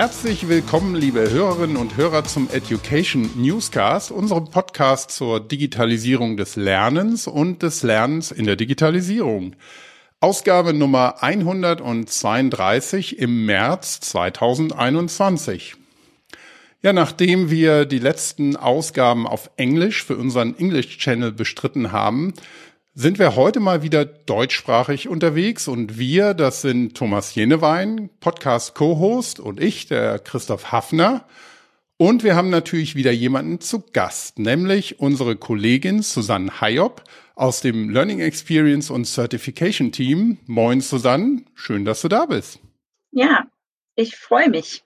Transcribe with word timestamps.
Herzlich 0.00 0.48
willkommen, 0.48 0.94
liebe 0.94 1.30
Hörerinnen 1.30 1.76
und 1.76 1.98
Hörer 1.98 2.24
zum 2.24 2.48
Education 2.50 3.28
Newscast, 3.36 4.10
unserem 4.10 4.46
Podcast 4.46 5.10
zur 5.10 5.40
Digitalisierung 5.46 6.38
des 6.38 6.56
Lernens 6.56 7.26
und 7.26 7.62
des 7.62 7.82
Lernens 7.82 8.30
in 8.30 8.46
der 8.46 8.56
Digitalisierung. 8.56 9.56
Ausgabe 10.18 10.72
Nummer 10.72 11.22
132 11.22 13.18
im 13.18 13.44
März 13.44 14.00
2021. 14.00 15.74
Ja, 16.80 16.94
nachdem 16.94 17.50
wir 17.50 17.84
die 17.84 17.98
letzten 17.98 18.56
Ausgaben 18.56 19.26
auf 19.26 19.50
Englisch 19.58 20.02
für 20.02 20.16
unseren 20.16 20.56
English 20.56 20.96
Channel 20.96 21.30
bestritten 21.30 21.92
haben, 21.92 22.32
sind 22.94 23.18
wir 23.18 23.36
heute 23.36 23.60
mal 23.60 23.82
wieder 23.82 24.04
deutschsprachig 24.04 25.08
unterwegs 25.08 25.68
und 25.68 25.98
wir, 25.98 26.34
das 26.34 26.62
sind 26.62 26.96
Thomas 26.96 27.34
Jenewein, 27.34 28.10
Podcast-Co-Host 28.20 29.38
und 29.38 29.60
ich, 29.60 29.86
der 29.86 30.18
Christoph 30.18 30.72
Hafner. 30.72 31.24
Und 31.96 32.24
wir 32.24 32.34
haben 32.34 32.50
natürlich 32.50 32.96
wieder 32.96 33.12
jemanden 33.12 33.60
zu 33.60 33.84
Gast, 33.92 34.38
nämlich 34.38 35.00
unsere 35.00 35.36
Kollegin 35.36 36.02
Susanne 36.02 36.60
Hayop 36.60 37.04
aus 37.36 37.60
dem 37.60 37.90
Learning 37.90 38.20
Experience 38.20 38.90
und 38.90 39.04
Certification 39.06 39.92
Team. 39.92 40.38
Moin 40.46 40.80
Susanne, 40.80 41.42
schön, 41.54 41.84
dass 41.84 42.00
du 42.00 42.08
da 42.08 42.26
bist. 42.26 42.58
Ja, 43.12 43.44
ich 43.94 44.16
freue 44.16 44.50
mich. 44.50 44.82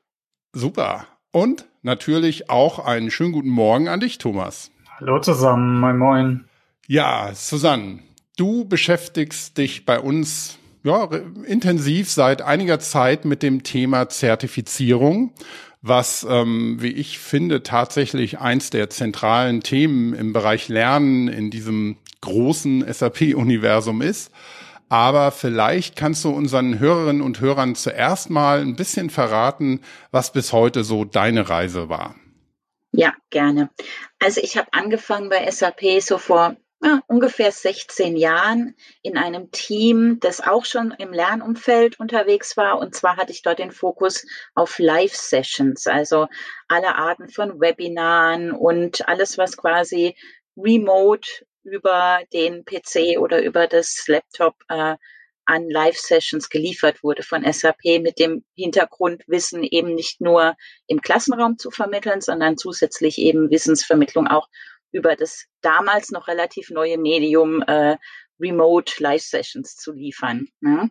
Super. 0.52 1.06
Und 1.32 1.66
natürlich 1.82 2.50
auch 2.50 2.78
einen 2.80 3.10
schönen 3.10 3.32
guten 3.32 3.48
Morgen 3.48 3.88
an 3.88 4.00
dich, 4.00 4.18
Thomas. 4.18 4.70
Hallo 4.98 5.20
zusammen, 5.20 5.80
moin 5.80 5.98
moin. 5.98 6.44
Ja, 6.86 7.32
Susanne, 7.34 8.00
du 8.36 8.66
beschäftigst 8.66 9.56
dich 9.56 9.86
bei 9.86 9.98
uns 9.98 10.58
ja, 10.82 11.08
intensiv 11.46 12.10
seit 12.10 12.42
einiger 12.42 12.78
Zeit 12.78 13.24
mit 13.24 13.42
dem 13.42 13.62
Thema 13.62 14.10
Zertifizierung, 14.10 15.32
was, 15.80 16.26
ähm, 16.28 16.76
wie 16.80 16.92
ich 16.92 17.18
finde, 17.18 17.62
tatsächlich 17.62 18.38
eins 18.38 18.68
der 18.68 18.90
zentralen 18.90 19.62
Themen 19.62 20.12
im 20.12 20.34
Bereich 20.34 20.68
Lernen 20.68 21.28
in 21.28 21.50
diesem 21.50 21.96
großen 22.20 22.84
SAP-Universum 22.92 24.02
ist. 24.02 24.30
Aber 24.90 25.30
vielleicht 25.30 25.96
kannst 25.96 26.22
du 26.24 26.30
unseren 26.30 26.78
Hörerinnen 26.78 27.22
und 27.22 27.40
Hörern 27.40 27.74
zuerst 27.74 28.28
mal 28.28 28.60
ein 28.60 28.76
bisschen 28.76 29.08
verraten, 29.08 29.80
was 30.10 30.32
bis 30.32 30.52
heute 30.52 30.84
so 30.84 31.06
deine 31.06 31.48
Reise 31.48 31.88
war. 31.88 32.14
Ja, 32.92 33.14
gerne. 33.30 33.70
Also 34.20 34.40
ich 34.42 34.56
habe 34.58 34.68
angefangen 34.72 35.30
bei 35.30 35.50
SAP 35.50 36.00
so 36.00 36.18
vor 36.18 36.56
ja, 36.84 37.00
ungefähr 37.06 37.50
16 37.50 38.16
Jahren 38.16 38.76
in 39.00 39.16
einem 39.16 39.50
Team, 39.50 40.18
das 40.20 40.42
auch 40.42 40.66
schon 40.66 40.90
im 40.98 41.14
Lernumfeld 41.14 41.98
unterwegs 41.98 42.58
war. 42.58 42.78
Und 42.78 42.94
zwar 42.94 43.16
hatte 43.16 43.32
ich 43.32 43.40
dort 43.40 43.58
den 43.58 43.70
Fokus 43.70 44.26
auf 44.54 44.78
Live-Sessions, 44.78 45.86
also 45.86 46.26
alle 46.68 46.94
Arten 46.96 47.28
von 47.28 47.58
Webinaren 47.58 48.52
und 48.52 49.08
alles, 49.08 49.38
was 49.38 49.56
quasi 49.56 50.14
remote 50.58 51.46
über 51.62 52.20
den 52.34 52.66
PC 52.66 53.18
oder 53.18 53.42
über 53.42 53.66
das 53.66 54.04
Laptop 54.06 54.54
äh, 54.68 54.96
an 55.46 55.68
Live-Sessions 55.68 56.48
geliefert 56.48 57.02
wurde 57.02 57.22
von 57.22 57.50
SAP 57.50 58.00
mit 58.00 58.18
dem 58.18 58.44
Hintergrundwissen 58.54 59.62
eben 59.62 59.94
nicht 59.94 60.20
nur 60.20 60.54
im 60.86 61.00
Klassenraum 61.00 61.58
zu 61.58 61.70
vermitteln, 61.70 62.20
sondern 62.20 62.56
zusätzlich 62.56 63.18
eben 63.18 63.50
Wissensvermittlung 63.50 64.26
auch 64.26 64.48
über 64.94 65.16
das 65.16 65.46
damals 65.60 66.10
noch 66.10 66.28
relativ 66.28 66.70
neue 66.70 66.98
Medium 66.98 67.62
äh, 67.62 67.96
Remote 68.40 69.02
Live 69.02 69.22
Sessions 69.22 69.76
zu 69.76 69.92
liefern. 69.92 70.46
Ne? 70.60 70.88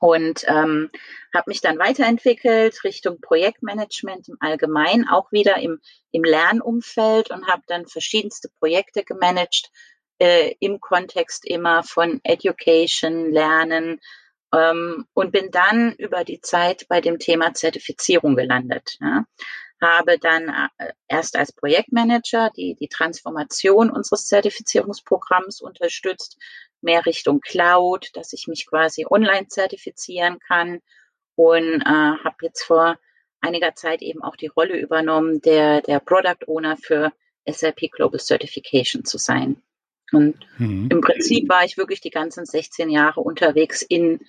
Und 0.00 0.44
ähm, 0.48 0.90
habe 1.34 1.44
mich 1.46 1.60
dann 1.60 1.78
weiterentwickelt 1.78 2.82
Richtung 2.84 3.20
Projektmanagement 3.20 4.28
im 4.28 4.36
Allgemeinen, 4.40 5.08
auch 5.08 5.30
wieder 5.30 5.58
im, 5.58 5.78
im 6.10 6.24
Lernumfeld 6.24 7.30
und 7.30 7.46
habe 7.46 7.62
dann 7.68 7.86
verschiedenste 7.86 8.48
Projekte 8.58 9.04
gemanagt, 9.04 9.70
äh, 10.18 10.54
im 10.58 10.80
Kontext 10.80 11.46
immer 11.46 11.84
von 11.84 12.20
Education, 12.24 13.30
Lernen 13.30 14.00
ähm, 14.52 15.06
und 15.14 15.32
bin 15.32 15.50
dann 15.50 15.94
über 15.96 16.24
die 16.24 16.40
Zeit 16.40 16.86
bei 16.88 17.00
dem 17.00 17.18
Thema 17.18 17.54
Zertifizierung 17.54 18.34
gelandet. 18.34 18.96
Ja 19.00 19.24
habe 19.80 20.18
dann 20.18 20.48
äh, 20.78 20.92
erst 21.08 21.36
als 21.36 21.52
Projektmanager 21.52 22.50
die, 22.56 22.74
die 22.74 22.88
Transformation 22.88 23.90
unseres 23.90 24.26
Zertifizierungsprogramms 24.26 25.60
unterstützt, 25.60 26.38
mehr 26.80 27.04
Richtung 27.06 27.40
Cloud, 27.40 28.10
dass 28.14 28.32
ich 28.32 28.46
mich 28.46 28.66
quasi 28.66 29.06
online 29.08 29.48
zertifizieren 29.48 30.38
kann 30.38 30.80
und 31.34 31.82
äh, 31.82 31.84
habe 31.84 32.36
jetzt 32.42 32.62
vor 32.62 32.98
einiger 33.40 33.74
Zeit 33.74 34.02
eben 34.02 34.22
auch 34.22 34.36
die 34.36 34.48
Rolle 34.48 34.78
übernommen, 34.78 35.40
der, 35.40 35.80
der 35.82 36.00
Product 36.00 36.46
Owner 36.46 36.76
für 36.76 37.12
SAP 37.46 37.90
Global 37.90 38.20
Certification 38.20 39.04
zu 39.04 39.18
sein. 39.18 39.62
Und 40.12 40.36
mhm. 40.58 40.88
im 40.90 41.00
Prinzip 41.00 41.48
war 41.48 41.64
ich 41.64 41.76
wirklich 41.76 42.00
die 42.00 42.10
ganzen 42.10 42.44
16 42.44 42.90
Jahre 42.90 43.20
unterwegs 43.20 43.82
in, 43.82 44.20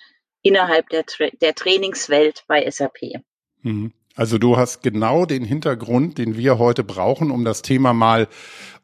innerhalb 0.42 0.90
der, 0.90 1.04
der 1.42 1.56
Trainingswelt 1.56 2.44
bei 2.48 2.70
SAP. 2.70 3.22
Mhm. 3.62 3.94
Also 4.22 4.38
du 4.38 4.56
hast 4.56 4.84
genau 4.84 5.26
den 5.26 5.44
Hintergrund, 5.44 6.20
den 6.20 6.38
wir 6.38 6.60
heute 6.60 6.84
brauchen, 6.84 7.32
um 7.32 7.44
das 7.44 7.64
Thema 7.64 7.92
mal 7.92 8.28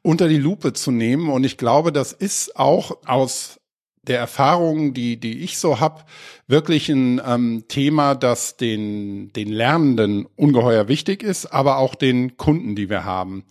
unter 0.02 0.28
die 0.28 0.40
Lupe 0.40 0.74
zu 0.74 0.90
nehmen. 0.90 1.30
Und 1.30 1.44
ich 1.44 1.58
glaube, 1.58 1.92
das 1.92 2.12
ist 2.12 2.58
auch 2.58 2.98
aus 3.06 3.60
der 4.02 4.18
Erfahrung, 4.18 4.96
die, 4.96 5.20
die 5.20 5.44
ich 5.44 5.60
so 5.60 5.80
hab, 5.80 6.10
wirklich 6.48 6.90
ein 6.90 7.22
ähm, 7.24 7.66
Thema, 7.68 8.16
das 8.16 8.58
den, 8.58 9.32
den 9.34 9.50
Lernenden 9.50 10.26
ungeheuer 10.38 10.88
wichtig 10.88 11.22
ist, 11.22 11.46
aber 11.46 11.78
auch 11.78 11.94
den 11.94 12.38
Kunden, 12.38 12.76
die 12.76 12.90
wir 12.90 13.06
haben. 13.06 13.44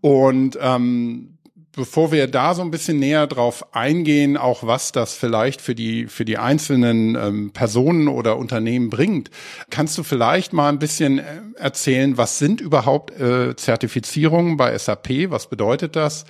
Und 0.00 0.58
ähm, 0.60 1.38
bevor 1.74 2.12
wir 2.12 2.26
da 2.26 2.54
so 2.54 2.62
ein 2.62 2.70
bisschen 2.70 2.98
näher 2.98 3.26
drauf 3.26 3.74
eingehen, 3.74 4.36
auch 4.36 4.66
was 4.66 4.92
das 4.92 5.14
vielleicht 5.14 5.60
für 5.60 5.74
die 5.74 6.06
für 6.06 6.24
die 6.24 6.38
einzelnen 6.38 7.14
ähm, 7.16 7.50
Personen 7.52 8.08
oder 8.08 8.36
Unternehmen 8.36 8.90
bringt, 8.90 9.30
kannst 9.70 9.96
du 9.98 10.02
vielleicht 10.02 10.52
mal 10.52 10.68
ein 10.68 10.78
bisschen 10.78 11.18
äh, 11.18 11.40
erzählen, 11.56 12.16
was 12.16 12.38
sind 12.38 12.60
überhaupt 12.60 13.18
äh, 13.18 13.54
Zertifizierungen 13.56 14.56
bei 14.56 14.76
SAP? 14.76 15.30
Was 15.30 15.48
bedeutet 15.48 15.96
das? 15.96 16.24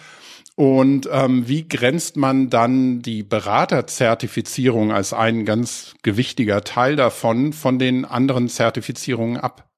Und 0.57 1.09
ähm, 1.11 1.49
wie 1.49 1.67
grenzt 1.67 2.19
man 2.19 2.51
dann 2.51 3.01
die 3.01 3.23
Beraterzertifizierung 3.23 4.93
als 4.93 5.15
ein 5.15 5.47
ganz 5.47 5.95
gewichtiger 6.03 6.63
Teil 6.65 6.97
davon 6.97 7.55
von 7.55 7.79
den 7.79 8.05
anderen 8.05 8.49
Zertifizierungen 8.49 9.39
ab? 9.39 9.70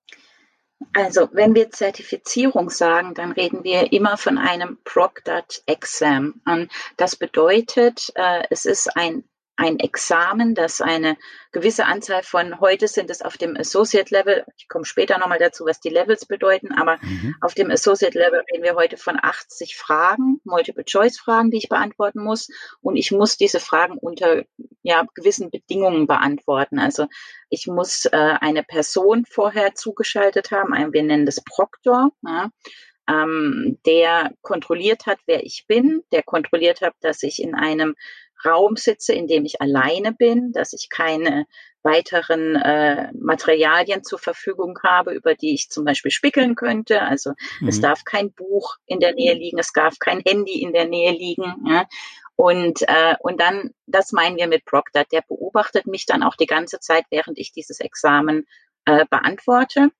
Also, 0.95 1.29
wenn 1.33 1.55
wir 1.55 1.71
Zertifizierung 1.71 2.71
sagen, 2.71 3.15
dann 3.15 3.33
reden 3.33 3.65
wir 3.65 3.93
immer 3.93 4.17
von 4.17 4.39
einem 4.39 4.79
Proctored 4.85 5.63
Exam. 5.67 6.41
Und 6.45 6.71
das 6.97 7.17
bedeutet, 7.17 8.13
äh, 8.15 8.45
es 8.51 8.65
ist 8.65 8.97
ein 8.97 9.25
ein 9.57 9.79
Examen, 9.79 10.55
das 10.55 10.81
eine 10.81 11.17
gewisse 11.53 11.85
Anzahl 11.85 12.23
von, 12.23 12.59
heute 12.61 12.89
sind 12.89 13.11
es 13.11 13.21
auf 13.21 13.37
dem 13.37 13.57
Associate 13.57 14.13
Level, 14.13 14.45
ich 14.57 14.69
komme 14.69 14.85
später 14.85 15.19
nochmal 15.19 15.39
dazu, 15.39 15.67
was 15.67 15.79
die 15.79 15.91
Levels 15.91 16.27
bedeuten, 16.27 16.73
aber 16.73 16.99
mhm. 17.03 17.35
auf 17.41 17.55
dem 17.55 17.71
Associate 17.71 18.19
Level 18.19 18.43
reden 18.53 18.65
wir 18.65 18.75
heute 18.75 18.97
von 18.97 19.19
80 19.21 19.77
Fragen, 19.77 20.41
Multiple-Choice-Fragen, 20.45 21.51
die 21.51 21.59
ich 21.59 21.69
beantworten 21.69 22.23
muss. 22.23 22.49
Und 22.81 22.97
ich 22.97 23.13
muss 23.13 23.37
diese 23.37 23.61
Fragen 23.61 23.99
unter 23.99 24.43
ja, 24.83 25.05
gewissen 25.15 25.51
Bedingungen 25.51 26.07
beantworten. 26.07 26.79
Also 26.79 27.07
ich 27.51 27.67
muss 27.67 28.07
äh, 28.07 28.17
eine 28.41 28.63
Person 28.63 29.25
vorher 29.29 29.75
zugeschaltet 29.75 30.51
haben, 30.51 30.73
ein, 30.73 30.93
wir 30.93 31.03
nennen 31.03 31.27
das 31.27 31.43
Proctor. 31.45 32.11
Ja 32.27 32.51
ähm, 33.09 33.79
der 33.87 34.33
kontrolliert 34.43 35.07
hat, 35.07 35.19
wer 35.27 35.45
ich 35.45 35.65
bin, 35.67 36.03
der 36.13 36.23
kontrolliert 36.23 36.81
hat, 36.81 36.95
dass 37.01 37.23
ich 37.23 37.43
in 37.43 37.55
einem 37.55 37.95
Raum 38.45 38.77
sitze, 38.77 39.13
in 39.13 39.27
dem 39.27 39.45
ich 39.45 39.61
alleine 39.61 40.13
bin, 40.13 40.53
dass 40.53 40.73
ich 40.73 40.89
keine 40.91 41.47
weiteren 41.83 42.57
äh, 42.57 43.13
Materialien 43.15 44.05
zur 44.05 44.19
Verfügung 44.19 44.79
habe, 44.85 45.13
über 45.13 45.35
die 45.35 45.55
ich 45.55 45.69
zum 45.69 45.85
Beispiel 45.85 46.11
spickeln 46.11 46.55
könnte. 46.55 47.03
Also 47.03 47.33
mhm. 47.61 47.69
es 47.69 47.81
darf 47.81 48.05
kein 48.05 48.33
Buch 48.33 48.77
in 48.87 49.01
der 49.01 49.15
Nähe 49.15 49.35
liegen, 49.35 49.59
es 49.59 49.73
darf 49.73 49.99
kein 49.99 50.21
Handy 50.21 50.63
in 50.63 50.73
der 50.73 50.87
Nähe 50.87 51.13
liegen. 51.13 51.55
Ja? 51.67 51.87
Und, 52.37 52.83
äh, 52.83 53.17
und 53.21 53.41
dann, 53.41 53.71
das 53.87 54.13
meinen 54.13 54.37
wir 54.37 54.47
mit 54.47 54.65
Proctor, 54.65 55.05
der 55.11 55.23
beobachtet 55.23 55.87
mich 55.87 56.07
dann 56.07 56.23
auch 56.23 56.37
die 56.37 56.47
ganze 56.47 56.81
Zeit, 56.81 57.05
während 57.11 57.39
ich 57.39 57.53
dieses 57.53 57.81
Examen 57.81 58.47
äh, 58.85 59.05
beantworte. 59.11 59.91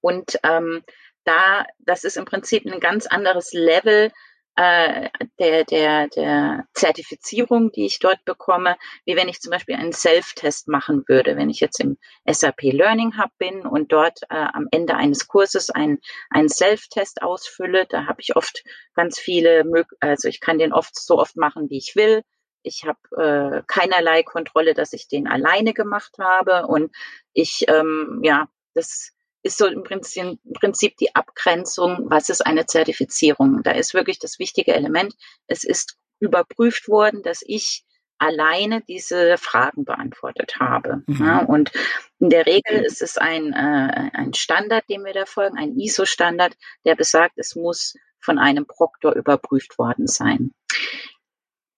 Und 0.00 0.38
ähm, 0.42 0.82
da, 1.24 1.66
das 1.78 2.04
ist 2.04 2.16
im 2.16 2.24
Prinzip 2.24 2.64
ein 2.66 2.80
ganz 2.80 3.06
anderes 3.06 3.52
Level 3.52 4.12
äh, 4.56 5.10
der, 5.38 5.64
der, 5.64 6.08
der 6.08 6.66
Zertifizierung, 6.72 7.70
die 7.72 7.84
ich 7.84 7.98
dort 7.98 8.24
bekomme, 8.24 8.76
wie 9.04 9.14
wenn 9.14 9.28
ich 9.28 9.40
zum 9.40 9.50
Beispiel 9.50 9.76
einen 9.76 9.92
Self-Test 9.92 10.68
machen 10.68 11.04
würde. 11.06 11.36
Wenn 11.36 11.50
ich 11.50 11.60
jetzt 11.60 11.78
im 11.78 11.98
SAP 12.26 12.62
Learning 12.62 13.18
Hub 13.18 13.30
bin 13.38 13.66
und 13.66 13.92
dort 13.92 14.22
äh, 14.30 14.34
am 14.34 14.66
Ende 14.70 14.96
eines 14.96 15.28
Kurses 15.28 15.68
einen, 15.70 15.98
einen 16.30 16.48
Self-Test 16.48 17.22
ausfülle, 17.22 17.86
da 17.88 18.06
habe 18.06 18.22
ich 18.22 18.34
oft 18.34 18.64
ganz 18.94 19.18
viele, 19.18 19.64
also 20.00 20.28
ich 20.28 20.40
kann 20.40 20.58
den 20.58 20.72
oft 20.72 20.98
so 20.98 21.18
oft 21.18 21.36
machen, 21.36 21.68
wie 21.68 21.78
ich 21.78 21.94
will. 21.94 22.22
Ich 22.62 22.84
habe 22.84 22.98
äh, 23.16 23.62
keinerlei 23.66 24.22
Kontrolle, 24.22 24.74
dass 24.74 24.92
ich 24.92 25.06
den 25.06 25.28
alleine 25.28 25.74
gemacht 25.74 26.16
habe 26.18 26.66
und 26.66 26.90
ich, 27.32 27.66
ähm, 27.68 28.20
ja, 28.24 28.48
das 28.74 29.12
ist 29.46 29.58
so 29.58 29.66
im 29.66 29.82
Prinzip, 29.84 30.24
im 30.24 30.52
Prinzip 30.52 30.96
die 30.98 31.14
Abgrenzung, 31.14 32.06
was 32.10 32.28
ist 32.28 32.44
eine 32.44 32.66
Zertifizierung. 32.66 33.62
Da 33.62 33.70
ist 33.70 33.94
wirklich 33.94 34.18
das 34.18 34.38
wichtige 34.38 34.74
Element. 34.74 35.14
Es 35.46 35.64
ist 35.64 35.96
überprüft 36.20 36.88
worden, 36.88 37.22
dass 37.22 37.42
ich 37.46 37.84
alleine 38.18 38.82
diese 38.82 39.36
Fragen 39.38 39.84
beantwortet 39.84 40.56
habe. 40.58 41.02
Mhm. 41.06 41.24
Ja, 41.24 41.38
und 41.40 41.70
in 42.18 42.30
der 42.30 42.46
Regel 42.46 42.82
ist 42.84 43.02
es 43.02 43.18
ein, 43.18 43.52
äh, 43.52 44.10
ein 44.12 44.34
Standard, 44.34 44.88
dem 44.88 45.04
wir 45.04 45.12
da 45.12 45.26
folgen, 45.26 45.58
ein 45.58 45.78
ISO-Standard, 45.78 46.56
der 46.84 46.96
besagt, 46.96 47.34
es 47.36 47.54
muss 47.54 47.94
von 48.20 48.38
einem 48.38 48.66
Proktor 48.66 49.14
überprüft 49.14 49.78
worden 49.78 50.06
sein. 50.06 50.52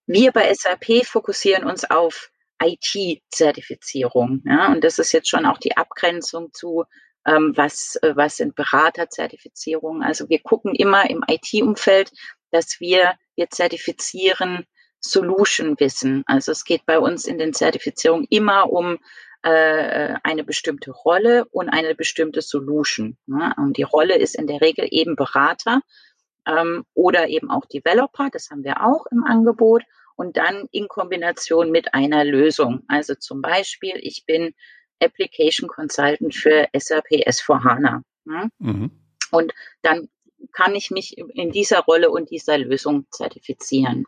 Wir 0.07 0.33
bei 0.33 0.53
SAP 0.55 1.05
fokussieren 1.05 1.65
uns 1.65 1.85
auf 1.85 2.31
IT-Zertifizierung. 2.63 4.43
Ja, 4.45 4.73
und 4.73 4.83
das 4.83 4.99
ist 4.99 5.13
jetzt 5.13 5.29
schon 5.29 5.45
auch 5.45 5.59
die 5.59 5.77
Abgrenzung 5.77 6.53
zu, 6.53 6.85
ähm, 7.29 7.53
was, 7.57 7.97
äh, 8.03 8.17
was 8.17 8.37
sind 8.37 8.55
Beraterzertifizierungen. 8.55 10.03
Also 10.03 10.29
wir 10.29 10.41
gucken 10.41 10.75
immer 10.75 11.09
im 11.11 11.23
IT-Umfeld, 11.29 12.11
dass 12.51 12.81
wir, 12.81 13.15
wir 13.37 13.51
zertifizieren 13.51 14.65
Solution-Wissen. 15.01 16.25
Also 16.27 16.53
es 16.53 16.65
geht 16.65 16.87
bei 16.87 16.99
uns 16.99 17.27
in 17.27 17.39
den 17.39 17.53
Zertifizierungen 17.53 18.27
immer 18.31 18.73
um 18.73 18.99
äh, 19.43 20.15
eine 20.23 20.43
bestimmte 20.43 20.91
Rolle 20.91 21.45
und 21.51 21.69
eine 21.69 21.95
bestimmte 21.95 22.41
Solution. 22.41 23.19
Ne? 23.27 23.55
Und 23.59 23.77
die 23.77 23.83
Rolle 23.83 24.17
ist 24.17 24.35
in 24.35 24.47
der 24.47 24.61
Regel 24.61 24.89
eben 24.91 25.15
Berater 25.15 25.83
ähm, 26.47 26.85
oder 26.95 27.29
eben 27.29 27.51
auch 27.51 27.67
Developer. 27.67 28.31
Das 28.33 28.51
haben 28.51 28.65
wir 28.65 28.85
auch 28.85 29.07
im 29.13 29.25
Angebot. 29.25 29.83
Und 30.17 30.37
dann 30.37 30.67
in 30.73 30.89
Kombination 30.89 31.71
mit 31.71 31.95
einer 31.95 32.25
Lösung. 32.25 32.83
Also 32.89 33.15
zum 33.15 33.41
Beispiel, 33.41 33.95
ich 34.01 34.25
bin 34.27 34.53
Application 35.01 35.69
Consultant 35.69 36.35
für 36.35 36.69
SAP 36.77 37.27
S4HANA. 37.27 38.03
Ne? 38.25 38.51
Mhm. 38.59 38.91
Und 39.31 39.53
dann 39.83 40.09
kann 40.53 40.75
ich 40.75 40.91
mich 40.91 41.19
in 41.19 41.51
dieser 41.51 41.81
Rolle 41.81 42.11
und 42.11 42.31
dieser 42.31 42.59
Lösung 42.59 43.07
zertifizieren. 43.11 44.07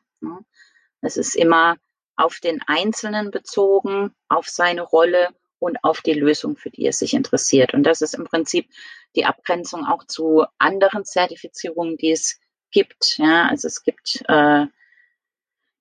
Es 1.00 1.16
ist 1.16 1.34
immer 1.34 1.76
auf 2.16 2.38
den 2.40 2.60
Einzelnen 2.66 3.30
bezogen, 3.30 4.14
auf 4.28 4.48
seine 4.48 4.82
Rolle 4.82 5.28
und 5.58 5.82
auf 5.82 6.00
die 6.00 6.12
Lösung, 6.12 6.56
für 6.56 6.70
die 6.70 6.84
er 6.84 6.92
sich 6.92 7.14
interessiert. 7.14 7.74
Und 7.74 7.84
das 7.84 8.02
ist 8.02 8.14
im 8.14 8.24
Prinzip 8.24 8.68
die 9.16 9.24
Abgrenzung 9.24 9.86
auch 9.86 10.04
zu 10.04 10.44
anderen 10.58 11.04
Zertifizierungen, 11.04 11.96
die 11.96 12.12
es 12.12 12.40
gibt. 12.70 13.18
Ja, 13.18 13.48
also 13.48 13.68
es 13.68 13.82
gibt 13.82 14.22
äh, 14.28 14.66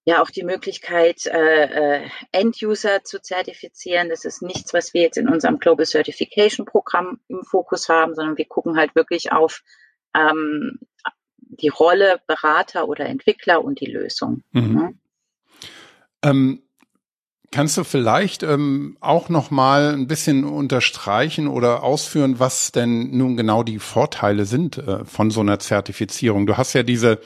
ja 0.09 0.21
auch 0.23 0.31
die 0.31 0.44
Möglichkeit, 0.44 1.27
äh, 1.27 2.00
äh, 2.00 2.09
End-User 2.31 3.03
zu 3.03 3.21
zertifizieren. 3.21 4.09
Das 4.09 4.25
ist 4.25 4.41
nichts, 4.41 4.73
was 4.73 4.94
wir 4.94 5.03
jetzt 5.03 5.17
in 5.17 5.29
unserem 5.29 5.59
Global 5.59 5.85
Certification 5.85 6.65
Programm 6.65 7.19
im 7.27 7.44
Fokus 7.44 7.89
haben, 7.89 8.15
sondern 8.15 8.38
wir 8.38 8.45
gucken 8.45 8.75
halt 8.75 8.95
wirklich 8.95 9.31
auf 9.31 9.61
ähm, 10.15 10.79
die 11.38 11.67
Rolle 11.67 12.19
Berater 12.25 12.88
oder 12.88 13.06
Entwickler 13.06 13.63
und 13.63 13.81
die 13.81 13.91
Lösung. 13.91 14.41
Mhm. 14.51 14.73
Ne? 14.73 14.94
Ähm, 16.23 16.63
kannst 17.51 17.77
du 17.77 17.83
vielleicht 17.83 18.41
ähm, 18.41 18.97
auch 19.01 19.29
noch 19.29 19.51
mal 19.51 19.94
ein 19.94 20.07
bisschen 20.07 20.44
unterstreichen 20.44 21.47
oder 21.47 21.83
ausführen, 21.83 22.39
was 22.39 22.71
denn 22.71 23.15
nun 23.15 23.38
genau 23.38 23.61
die 23.61 23.79
Vorteile 23.79 24.45
sind 24.45 24.79
äh, 24.79 25.06
von 25.06 25.29
so 25.29 25.41
einer 25.41 25.59
Zertifizierung? 25.59 26.47
Du 26.47 26.57
hast 26.57 26.73
ja 26.73 26.81
diese 26.81 27.19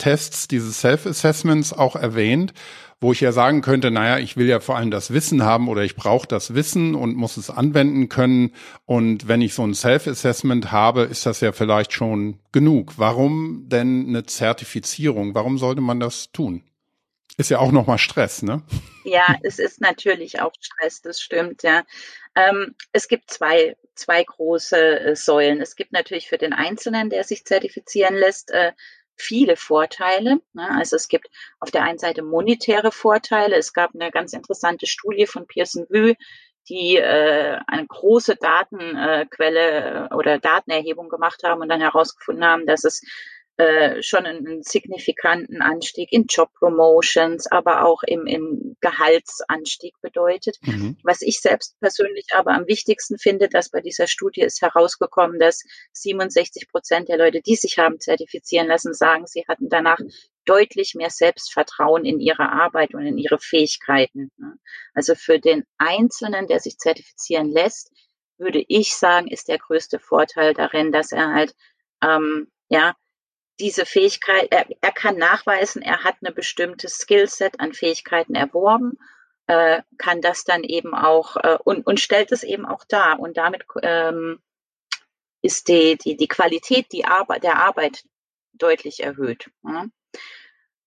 Selbsttests, 0.00 0.48
diese 0.48 0.72
Self-Assessments 0.72 1.72
auch 1.72 1.94
erwähnt, 1.94 2.54
wo 3.00 3.12
ich 3.12 3.20
ja 3.20 3.32
sagen 3.32 3.62
könnte, 3.62 3.90
naja, 3.90 4.18
ich 4.18 4.36
will 4.36 4.46
ja 4.46 4.60
vor 4.60 4.76
allem 4.76 4.90
das 4.90 5.12
Wissen 5.12 5.42
haben 5.42 5.68
oder 5.68 5.82
ich 5.82 5.96
brauche 5.96 6.26
das 6.26 6.54
Wissen 6.54 6.94
und 6.94 7.16
muss 7.16 7.36
es 7.36 7.50
anwenden 7.50 8.08
können. 8.08 8.54
Und 8.84 9.28
wenn 9.28 9.40
ich 9.40 9.54
so 9.54 9.62
ein 9.62 9.74
Self-Assessment 9.74 10.72
habe, 10.72 11.02
ist 11.02 11.24
das 11.26 11.40
ja 11.40 11.52
vielleicht 11.52 11.92
schon 11.92 12.40
genug. 12.52 12.94
Warum 12.96 13.64
denn 13.68 14.06
eine 14.08 14.24
Zertifizierung? 14.24 15.34
Warum 15.34 15.58
sollte 15.58 15.80
man 15.80 16.00
das 16.00 16.32
tun? 16.32 16.62
Ist 17.36 17.50
ja 17.50 17.58
auch 17.58 17.72
nochmal 17.72 17.98
Stress, 17.98 18.42
ne? 18.42 18.62
Ja, 19.04 19.34
es 19.42 19.58
ist 19.58 19.80
natürlich 19.80 20.40
auch 20.40 20.52
Stress, 20.60 21.00
das 21.00 21.22
stimmt, 21.22 21.62
ja. 21.62 21.84
Ähm, 22.34 22.74
es 22.92 23.08
gibt 23.08 23.30
zwei, 23.30 23.76
zwei 23.94 24.22
große 24.22 25.00
äh, 25.00 25.16
Säulen. 25.16 25.62
Es 25.62 25.74
gibt 25.74 25.92
natürlich 25.92 26.28
für 26.28 26.36
den 26.36 26.52
Einzelnen, 26.52 27.08
der 27.08 27.24
sich 27.24 27.46
zertifizieren 27.46 28.14
lässt, 28.14 28.50
äh, 28.50 28.72
viele 29.20 29.56
Vorteile. 29.56 30.40
Ne? 30.52 30.68
Also 30.76 30.96
es 30.96 31.08
gibt 31.08 31.28
auf 31.60 31.70
der 31.70 31.84
einen 31.84 31.98
Seite 31.98 32.22
monetäre 32.22 32.92
Vorteile. 32.92 33.56
Es 33.56 33.72
gab 33.72 33.94
eine 33.94 34.10
ganz 34.10 34.32
interessante 34.32 34.86
Studie 34.86 35.26
von 35.26 35.46
Pearson 35.46 35.86
Wü, 35.88 36.14
die 36.68 36.96
äh, 36.96 37.58
eine 37.66 37.86
große 37.86 38.36
Datenquelle 38.36 40.08
äh, 40.10 40.14
oder 40.14 40.38
Datenerhebung 40.38 41.08
gemacht 41.08 41.42
haben 41.44 41.60
und 41.60 41.68
dann 41.68 41.80
herausgefunden 41.80 42.44
haben, 42.44 42.66
dass 42.66 42.84
es 42.84 43.02
äh, 43.60 44.02
schon 44.02 44.24
einen 44.24 44.62
signifikanten 44.62 45.60
Anstieg 45.60 46.10
in 46.12 46.24
Job-Promotions, 46.24 47.46
aber 47.48 47.84
auch 47.84 48.02
im, 48.02 48.26
im 48.26 48.74
Gehaltsanstieg 48.80 49.92
bedeutet. 50.00 50.56
Mhm. 50.62 50.96
Was 51.02 51.20
ich 51.20 51.42
selbst 51.42 51.78
persönlich 51.78 52.28
aber 52.32 52.52
am 52.52 52.66
wichtigsten 52.66 53.18
finde, 53.18 53.50
dass 53.50 53.68
bei 53.68 53.82
dieser 53.82 54.06
Studie 54.06 54.40
ist 54.40 54.62
herausgekommen, 54.62 55.38
dass 55.38 55.62
67 55.92 56.68
Prozent 56.68 57.10
der 57.10 57.18
Leute, 57.18 57.42
die 57.42 57.54
sich 57.54 57.78
haben 57.78 58.00
zertifizieren 58.00 58.66
lassen, 58.66 58.94
sagen, 58.94 59.26
sie 59.26 59.44
hatten 59.46 59.68
danach 59.68 59.98
deutlich 60.46 60.94
mehr 60.94 61.10
Selbstvertrauen 61.10 62.06
in 62.06 62.18
ihre 62.18 62.50
Arbeit 62.50 62.94
und 62.94 63.04
in 63.04 63.18
ihre 63.18 63.38
Fähigkeiten. 63.38 64.30
Ne? 64.38 64.54
Also 64.94 65.14
für 65.14 65.38
den 65.38 65.64
Einzelnen, 65.76 66.46
der 66.46 66.60
sich 66.60 66.78
zertifizieren 66.78 67.50
lässt, 67.50 67.92
würde 68.38 68.64
ich 68.68 68.94
sagen, 68.94 69.28
ist 69.28 69.48
der 69.48 69.58
größte 69.58 69.98
Vorteil 69.98 70.54
darin, 70.54 70.92
dass 70.92 71.12
er 71.12 71.34
halt 71.34 71.54
ähm, 72.02 72.50
ja 72.70 72.94
diese 73.60 73.86
Fähigkeit, 73.86 74.48
er, 74.50 74.66
er 74.80 74.92
kann 74.92 75.16
nachweisen, 75.16 75.82
er 75.82 76.02
hat 76.04 76.16
eine 76.20 76.32
bestimmte 76.32 76.88
Skillset 76.88 77.60
an 77.60 77.72
Fähigkeiten 77.74 78.34
erworben, 78.34 78.98
äh, 79.46 79.82
kann 79.98 80.20
das 80.20 80.44
dann 80.44 80.64
eben 80.64 80.94
auch 80.94 81.36
äh, 81.36 81.58
und, 81.64 81.86
und 81.86 82.00
stellt 82.00 82.32
es 82.32 82.42
eben 82.42 82.66
auch 82.66 82.84
dar. 82.84 83.20
Und 83.20 83.36
damit 83.36 83.64
ähm, 83.82 84.40
ist 85.42 85.68
die, 85.68 85.96
die, 85.96 86.16
die 86.16 86.28
Qualität 86.28 86.92
die 86.92 87.04
Arbeit, 87.04 87.44
der 87.44 87.62
Arbeit 87.62 88.04
deutlich 88.52 89.02
erhöht. 89.02 89.50
Ja. 89.64 89.86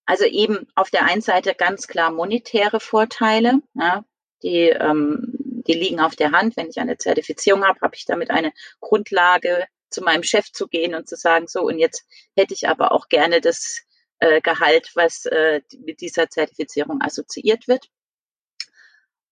Also 0.06 0.26
eben 0.26 0.68
auf 0.76 0.90
der 0.90 1.06
einen 1.06 1.22
Seite 1.22 1.56
ganz 1.56 1.88
klar 1.88 2.12
monetäre 2.12 2.80
Vorteile, 2.80 3.62
ja, 3.74 4.04
die, 4.44 4.70
ähm, 4.70 5.34
die 5.68 5.74
liegen 5.74 6.00
auf 6.00 6.16
der 6.16 6.32
Hand. 6.32 6.58
Wenn 6.58 6.70
ich 6.70 6.80
eine 6.80 6.98
Zertifizierung 6.98 7.64
habe, 7.64 7.80
habe 7.82 7.96
ich 7.96 8.06
damit 8.06 8.30
eine 8.30 8.52
Grundlage, 8.82 9.66
zu 9.94 10.02
meinem 10.02 10.24
Chef 10.24 10.52
zu 10.52 10.68
gehen 10.68 10.96
und 10.96 11.08
zu 11.08 11.16
sagen, 11.16 11.48
so, 11.48 11.62
und 11.62 11.78
jetzt 11.80 12.06
hätte 12.36 12.54
ich 12.54 12.68
aber 12.68 12.92
auch 12.92 13.08
gerne 13.10 13.42
das 13.42 13.82
äh, 14.20 14.42
Gehalt, 14.42 14.92
was 14.96 15.26
äh, 15.26 15.62
mit 15.86 16.02
dieser 16.02 16.30
Zertifizierung 16.30 17.02
assoziiert 17.02 17.68
wird. 17.68 17.90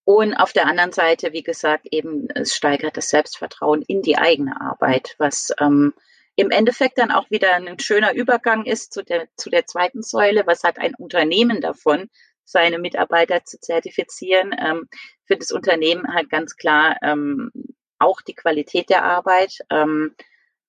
Und 0.03 0.33
auf 0.33 0.51
der 0.51 0.65
anderen 0.65 0.91
Seite, 0.91 1.31
wie 1.31 1.43
gesagt, 1.43 1.87
eben 1.91 2.27
es 2.33 2.55
steigert 2.55 2.97
das 2.97 3.09
Selbstvertrauen 3.09 3.83
in 3.83 4.01
die 4.01 4.17
eigene 4.17 4.59
Arbeit, 4.59 5.15
was 5.19 5.53
ähm, 5.59 5.93
im 6.35 6.49
Endeffekt 6.49 6.97
dann 6.97 7.11
auch 7.11 7.29
wieder 7.29 7.53
ein 7.53 7.79
schöner 7.79 8.13
Übergang 8.13 8.65
ist 8.65 8.93
zu 8.93 9.03
der, 9.03 9.27
zu 9.37 9.49
der 9.49 9.67
zweiten 9.67 10.01
Säule. 10.01 10.47
Was 10.47 10.63
hat 10.63 10.79
ein 10.79 10.95
Unternehmen 10.95 11.61
davon, 11.61 12.09
seine 12.45 12.79
Mitarbeiter 12.79 13.45
zu 13.45 13.59
zertifizieren? 13.59 14.55
Ähm, 14.57 14.89
für 15.25 15.37
das 15.37 15.51
Unternehmen 15.51 16.13
halt 16.13 16.29
ganz 16.29 16.55
klar 16.55 16.97
ähm, 17.03 17.51
auch 17.99 18.21
die 18.21 18.35
Qualität 18.35 18.89
der 18.89 19.03
Arbeit. 19.03 19.59
Ähm, 19.69 20.15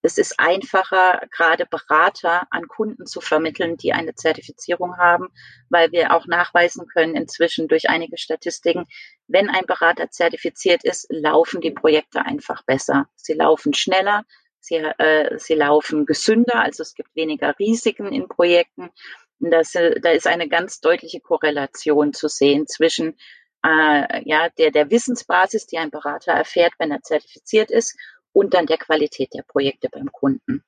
es 0.02 0.18
ist 0.18 0.38
einfacher, 0.38 1.22
gerade 1.30 1.64
Berater 1.64 2.46
an 2.50 2.66
Kunden 2.66 3.06
zu 3.06 3.20
vermitteln, 3.20 3.76
die 3.76 3.92
eine 3.92 4.14
Zertifizierung 4.14 4.96
haben, 4.98 5.28
weil 5.70 5.92
wir 5.92 6.12
auch 6.12 6.26
nachweisen 6.26 6.86
können 6.88 7.14
inzwischen 7.14 7.68
durch 7.68 7.88
einige 7.88 8.18
Statistiken, 8.18 8.86
wenn 9.28 9.48
ein 9.48 9.64
Berater 9.64 10.10
zertifiziert 10.10 10.84
ist, 10.84 11.06
laufen 11.08 11.60
die 11.60 11.70
Projekte 11.70 12.26
einfach 12.26 12.62
besser. 12.64 13.08
Sie 13.14 13.34
laufen 13.34 13.74
schneller, 13.74 14.24
sie, 14.58 14.76
äh, 14.76 15.38
sie 15.38 15.54
laufen 15.54 16.04
gesünder, 16.04 16.60
also 16.60 16.82
es 16.82 16.94
gibt 16.94 17.14
weniger 17.14 17.54
Risiken 17.58 18.12
in 18.12 18.28
Projekten. 18.28 18.90
Das, 19.38 19.74
äh, 19.76 20.00
da 20.00 20.10
ist 20.10 20.26
eine 20.26 20.48
ganz 20.48 20.80
deutliche 20.80 21.20
Korrelation 21.20 22.12
zu 22.12 22.28
sehen 22.28 22.66
zwischen 22.66 23.16
äh, 23.64 24.22
ja, 24.28 24.48
der, 24.58 24.70
der 24.70 24.90
Wissensbasis, 24.90 25.66
die 25.66 25.78
ein 25.78 25.90
Berater 25.90 26.32
erfährt, 26.32 26.72
wenn 26.78 26.90
er 26.90 27.02
zertifiziert 27.02 27.70
ist, 27.70 27.96
und 28.32 28.54
dann 28.54 28.66
der 28.66 28.78
Qualität 28.78 29.34
der 29.34 29.42
Projekte 29.42 29.88
beim 29.90 30.10
Kunden. 30.10 30.64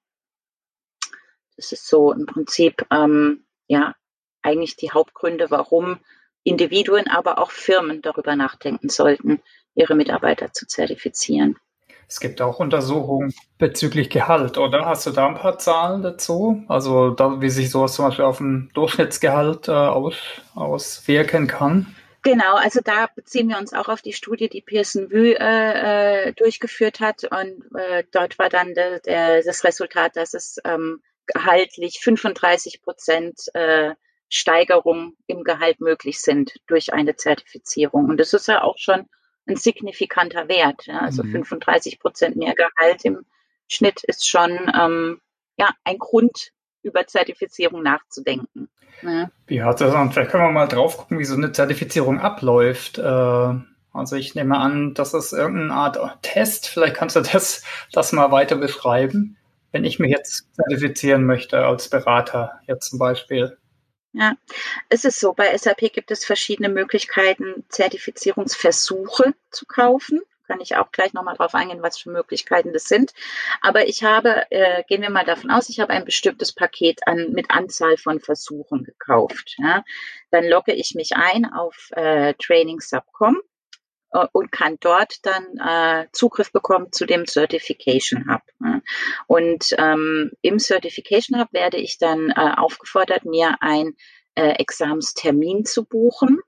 Das 1.56 1.72
ist 1.72 1.86
so 1.86 2.12
im 2.12 2.26
Prinzip 2.26 2.86
ähm, 2.90 3.44
ja 3.66 3.94
eigentlich 4.42 4.76
die 4.76 4.90
Hauptgründe, 4.90 5.50
warum 5.50 5.98
Individuen, 6.42 7.08
aber 7.08 7.38
auch 7.38 7.50
Firmen 7.50 8.02
darüber 8.02 8.36
nachdenken 8.36 8.88
sollten, 8.88 9.40
ihre 9.74 9.94
Mitarbeiter 9.94 10.52
zu 10.52 10.66
zertifizieren. 10.66 11.56
Es 12.06 12.20
gibt 12.20 12.42
auch 12.42 12.60
Untersuchungen 12.60 13.32
bezüglich 13.58 14.10
Gehalt, 14.10 14.58
oder? 14.58 14.84
Hast 14.84 15.06
du 15.06 15.10
da 15.10 15.26
ein 15.26 15.36
paar 15.36 15.58
Zahlen 15.58 16.02
dazu? 16.02 16.62
Also 16.68 17.10
da, 17.10 17.40
wie 17.40 17.48
sich 17.48 17.70
sowas 17.70 17.94
zum 17.94 18.06
Beispiel 18.06 18.26
auf 18.26 18.40
ein 18.40 18.70
Durchschnittsgehalt 18.74 19.68
äh, 19.68 19.72
aus, 19.72 20.14
auswirken 20.54 21.46
kann? 21.46 21.96
Genau, 22.24 22.54
also 22.54 22.80
da 22.82 23.06
beziehen 23.14 23.50
wir 23.50 23.58
uns 23.58 23.74
auch 23.74 23.88
auf 23.88 24.00
die 24.00 24.14
Studie, 24.14 24.48
die 24.48 24.62
Pearson 24.62 25.10
Wü 25.10 25.34
äh, 25.34 26.28
äh, 26.28 26.32
durchgeführt 26.32 26.98
hat. 26.98 27.24
Und 27.24 27.62
äh, 27.76 28.02
dort 28.10 28.38
war 28.38 28.48
dann 28.48 28.72
de, 28.72 29.00
de, 29.00 29.44
das 29.44 29.62
Resultat, 29.62 30.16
dass 30.16 30.32
es 30.32 30.56
ähm, 30.64 31.02
gehaltlich 31.26 32.00
35 32.00 32.82
Prozent 32.82 33.42
äh, 33.52 33.94
Steigerung 34.30 35.16
im 35.26 35.44
Gehalt 35.44 35.80
möglich 35.80 36.18
sind 36.18 36.54
durch 36.66 36.94
eine 36.94 37.14
Zertifizierung. 37.14 38.08
Und 38.08 38.16
das 38.18 38.32
ist 38.32 38.48
ja 38.48 38.62
auch 38.62 38.78
schon 38.78 39.06
ein 39.46 39.56
signifikanter 39.56 40.48
Wert. 40.48 40.86
Ja? 40.86 41.00
Also 41.00 41.22
mhm. 41.22 41.32
35 41.44 42.00
Prozent 42.00 42.36
mehr 42.36 42.54
Gehalt 42.54 43.04
im 43.04 43.26
Schnitt 43.68 44.02
ist 44.02 44.26
schon 44.26 44.72
ähm, 44.74 45.20
ja, 45.58 45.68
ein 45.84 45.98
Grund, 45.98 46.52
über 46.84 47.06
Zertifizierung 47.06 47.82
nachzudenken. 47.82 48.68
Ja. 49.02 49.30
Wie 49.46 49.62
hat 49.62 49.80
das 49.80 49.92
dann? 49.92 50.12
Vielleicht 50.12 50.30
können 50.30 50.44
wir 50.44 50.52
mal 50.52 50.68
drauf 50.68 50.96
gucken, 50.96 51.18
wie 51.18 51.24
so 51.24 51.34
eine 51.34 51.52
Zertifizierung 51.52 52.20
abläuft. 52.20 52.98
Äh, 52.98 53.02
also 53.92 54.16
ich 54.16 54.34
nehme 54.34 54.58
an, 54.58 54.94
das 54.94 55.14
ist 55.14 55.32
irgendeine 55.32 55.74
Art 55.74 55.98
Test. 56.22 56.66
Vielleicht 56.66 56.96
kannst 56.96 57.16
du 57.16 57.20
das, 57.20 57.62
das 57.92 58.12
mal 58.12 58.30
weiter 58.30 58.56
beschreiben, 58.56 59.36
wenn 59.72 59.84
ich 59.84 59.98
mich 59.98 60.10
jetzt 60.10 60.48
zertifizieren 60.54 61.24
möchte 61.24 61.64
als 61.64 61.88
Berater, 61.88 62.60
jetzt 62.66 62.90
zum 62.90 62.98
Beispiel. 62.98 63.56
Ja, 64.12 64.34
es 64.88 65.04
ist 65.04 65.18
so, 65.18 65.32
bei 65.32 65.56
SAP 65.56 65.92
gibt 65.92 66.12
es 66.12 66.24
verschiedene 66.24 66.68
Möglichkeiten, 66.68 67.64
Zertifizierungsversuche 67.68 69.34
zu 69.50 69.66
kaufen 69.66 70.20
kann 70.46 70.60
ich 70.60 70.76
auch 70.76 70.92
gleich 70.92 71.12
nochmal 71.12 71.36
drauf 71.36 71.54
eingehen, 71.54 71.82
was 71.82 71.98
für 71.98 72.10
Möglichkeiten 72.10 72.72
das 72.72 72.84
sind. 72.84 73.12
Aber 73.60 73.86
ich 73.88 74.04
habe, 74.04 74.50
äh, 74.50 74.82
gehen 74.84 75.02
wir 75.02 75.10
mal 75.10 75.24
davon 75.24 75.50
aus, 75.50 75.68
ich 75.68 75.80
habe 75.80 75.92
ein 75.92 76.04
bestimmtes 76.04 76.52
Paket 76.52 77.06
an, 77.06 77.32
mit 77.32 77.50
Anzahl 77.50 77.96
von 77.96 78.20
Versuchen 78.20 78.84
gekauft. 78.84 79.56
Ja. 79.58 79.84
Dann 80.30 80.44
logge 80.48 80.72
ich 80.72 80.94
mich 80.94 81.16
ein 81.16 81.46
auf 81.46 81.90
äh, 81.92 82.34
Training.subcom 82.34 83.40
äh, 84.12 84.26
und 84.32 84.52
kann 84.52 84.78
dort 84.80 85.24
dann 85.26 85.58
äh, 85.58 86.06
Zugriff 86.12 86.52
bekommen 86.52 86.92
zu 86.92 87.06
dem 87.06 87.26
Certification 87.26 88.30
Hub. 88.30 88.42
Ja. 88.60 88.80
Und 89.26 89.74
ähm, 89.78 90.32
im 90.42 90.58
Certification 90.58 91.40
Hub 91.40 91.52
werde 91.52 91.76
ich 91.76 91.98
dann 91.98 92.30
äh, 92.30 92.54
aufgefordert, 92.56 93.24
mir 93.24 93.56
ein 93.60 93.96
äh, 94.34 94.52
Examstermin 94.58 95.64
zu 95.64 95.84
buchen. 95.84 96.40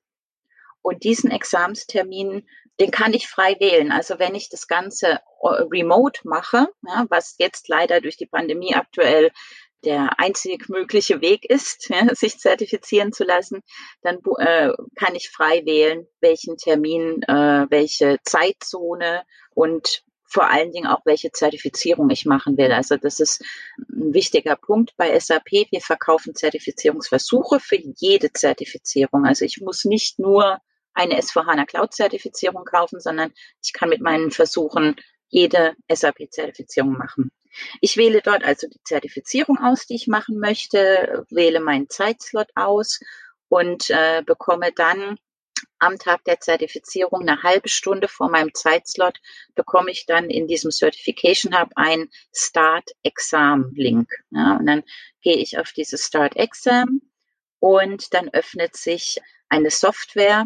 Und 0.83 1.03
diesen 1.03 1.33
Examstermin 1.33 2.47
den 2.80 2.90
kann 2.90 3.14
ich 3.14 3.28
frei 3.28 3.56
wählen. 3.59 3.92
Also 3.92 4.18
wenn 4.18 4.35
ich 4.35 4.49
das 4.49 4.66
Ganze 4.66 5.21
äh, 5.42 5.49
remote 5.71 6.21
mache, 6.25 6.68
ja, 6.87 7.06
was 7.09 7.37
jetzt 7.38 7.68
leider 7.68 8.00
durch 8.00 8.16
die 8.16 8.26
Pandemie 8.26 8.75
aktuell 8.75 9.30
der 9.85 10.18
einzig 10.18 10.68
mögliche 10.68 11.21
Weg 11.21 11.45
ist, 11.49 11.88
ja, 11.88 12.06
sich 12.14 12.38
zertifizieren 12.38 13.12
zu 13.12 13.25
lassen, 13.25 13.62
dann 14.02 14.18
äh, 14.38 14.73
kann 14.97 15.14
ich 15.14 15.30
frei 15.30 15.62
wählen, 15.64 16.06
welchen 16.21 16.56
Termin, 16.56 17.23
äh, 17.23 17.66
welche 17.71 18.18
Zeitzone 18.25 19.23
und 19.54 20.02
vor 20.28 20.50
allen 20.50 20.73
Dingen 20.73 20.88
auch, 20.88 21.00
welche 21.04 21.30
Zertifizierung 21.30 22.11
ich 22.11 22.26
machen 22.26 22.59
will. 22.59 22.73
Also 22.73 22.97
das 22.97 23.21
ist 23.21 23.42
ein 23.78 24.12
wichtiger 24.12 24.56
Punkt 24.56 24.92
bei 24.97 25.18
SAP. 25.18 25.68
Wir 25.71 25.80
verkaufen 25.80 26.35
Zertifizierungsversuche 26.35 27.61
für 27.61 27.76
jede 27.76 28.33
Zertifizierung. 28.33 29.25
Also 29.25 29.45
ich 29.45 29.61
muss 29.61 29.85
nicht 29.85 30.18
nur 30.18 30.59
eine 30.97 31.21
S4HANA 31.21 31.67
Cloud-Zertifizierung 31.67 32.65
kaufen, 32.65 33.00
sondern 33.00 33.33
ich 33.62 33.73
kann 33.73 33.88
mit 33.88 34.00
meinen 34.00 34.31
Versuchen 34.31 34.97
jede 35.29 35.75
SAP-Zertifizierung 35.93 36.93
machen. 36.93 37.31
Ich 37.81 37.97
wähle 37.97 38.21
dort 38.23 38.45
also 38.45 38.67
die 38.69 38.83
Zertifizierung 38.85 39.59
aus, 39.59 39.87
die 39.87 39.95
ich 39.95 40.09
machen 40.09 40.38
möchte, 40.38 41.25
wähle 41.31 41.61
meinen 41.61 41.88
Zeitslot 41.88 42.49
aus 42.55 43.00
und 43.49 43.91
äh, 43.91 44.23
bekomme 44.25 44.73
dann 44.73 45.19
am 45.79 45.99
Tag 45.99 46.25
der 46.25 46.41
Zertifizierung 46.41 47.23
eine 47.23 47.43
halbe 47.43 47.69
Stunde 47.69 48.09
vor 48.09 48.31
meinem 48.31 48.55
Zeitslot 48.55 49.19
bekomme 49.55 49.91
ich 49.91 50.07
dann 50.07 50.31
in 50.31 50.47
diesem 50.47 50.71
Certification 50.71 51.59
Hub 51.59 51.71
ein 51.76 52.09
Start 52.35 52.91
Exam 53.03 53.73
Link. 53.75 54.11
Ja, 54.31 54.57
und 54.57 54.67
dann 54.67 54.83
gehe 55.23 55.37
ich 55.37 55.59
auf 55.59 55.73
dieses 55.73 56.07
Start 56.07 56.37
Exam 56.37 57.03
und 57.59 58.15
dann 58.15 58.29
öffnet 58.31 58.76
sich 58.76 59.19
eine 59.49 59.71
Software, 59.71 60.45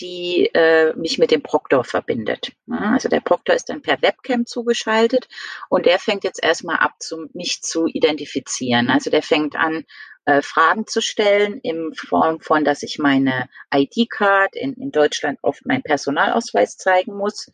die 0.00 0.46
äh, 0.54 0.94
mich 0.94 1.18
mit 1.18 1.30
dem 1.30 1.42
Proktor 1.42 1.84
verbindet. 1.84 2.52
Also 2.68 3.08
der 3.08 3.20
Proktor 3.20 3.54
ist 3.54 3.68
dann 3.68 3.82
per 3.82 4.00
Webcam 4.00 4.46
zugeschaltet 4.46 5.28
und 5.68 5.86
der 5.86 5.98
fängt 5.98 6.24
jetzt 6.24 6.42
erstmal 6.42 6.78
ab, 6.78 6.94
zu, 7.00 7.28
mich 7.34 7.62
zu 7.62 7.86
identifizieren. 7.86 8.88
Also 8.88 9.10
der 9.10 9.22
fängt 9.22 9.54
an, 9.54 9.84
äh, 10.24 10.40
Fragen 10.40 10.86
zu 10.86 11.00
stellen 11.00 11.58
in 11.62 11.94
Form 11.94 12.40
von, 12.40 12.64
dass 12.64 12.82
ich 12.82 12.98
meine 12.98 13.48
ID-Card 13.74 14.54
in, 14.54 14.74
in 14.74 14.92
Deutschland 14.92 15.38
oft 15.42 15.66
meinen 15.66 15.82
Personalausweis 15.82 16.76
zeigen 16.76 17.14
muss. 17.14 17.50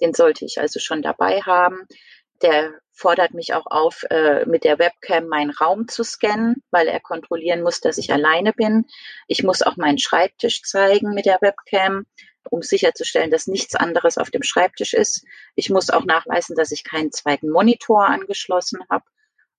Den 0.00 0.14
sollte 0.14 0.44
ich 0.44 0.60
also 0.60 0.78
schon 0.78 1.02
dabei 1.02 1.40
haben. 1.42 1.80
Der 2.40 2.72
fordert 2.92 3.34
mich 3.34 3.54
auch 3.54 3.66
auf, 3.66 4.04
äh, 4.10 4.44
mit 4.46 4.64
der 4.64 4.78
Webcam 4.78 5.26
meinen 5.26 5.50
Raum 5.50 5.88
zu 5.88 6.04
scannen, 6.04 6.62
weil 6.70 6.86
er 6.88 7.00
kontrollieren 7.00 7.62
muss, 7.62 7.80
dass 7.80 7.98
ich 7.98 8.12
alleine 8.12 8.52
bin. 8.52 8.86
Ich 9.26 9.42
muss 9.42 9.62
auch 9.62 9.76
meinen 9.76 9.98
Schreibtisch 9.98 10.62
zeigen 10.62 11.14
mit 11.14 11.26
der 11.26 11.38
Webcam, 11.40 12.06
um 12.50 12.62
sicherzustellen, 12.62 13.30
dass 13.30 13.46
nichts 13.46 13.74
anderes 13.74 14.18
auf 14.18 14.30
dem 14.30 14.42
Schreibtisch 14.42 14.94
ist. 14.94 15.24
Ich 15.54 15.70
muss 15.70 15.90
auch 15.90 16.04
nachweisen, 16.04 16.54
dass 16.54 16.70
ich 16.70 16.84
keinen 16.84 17.12
zweiten 17.12 17.50
Monitor 17.50 18.06
angeschlossen 18.06 18.80
habe. 18.90 19.04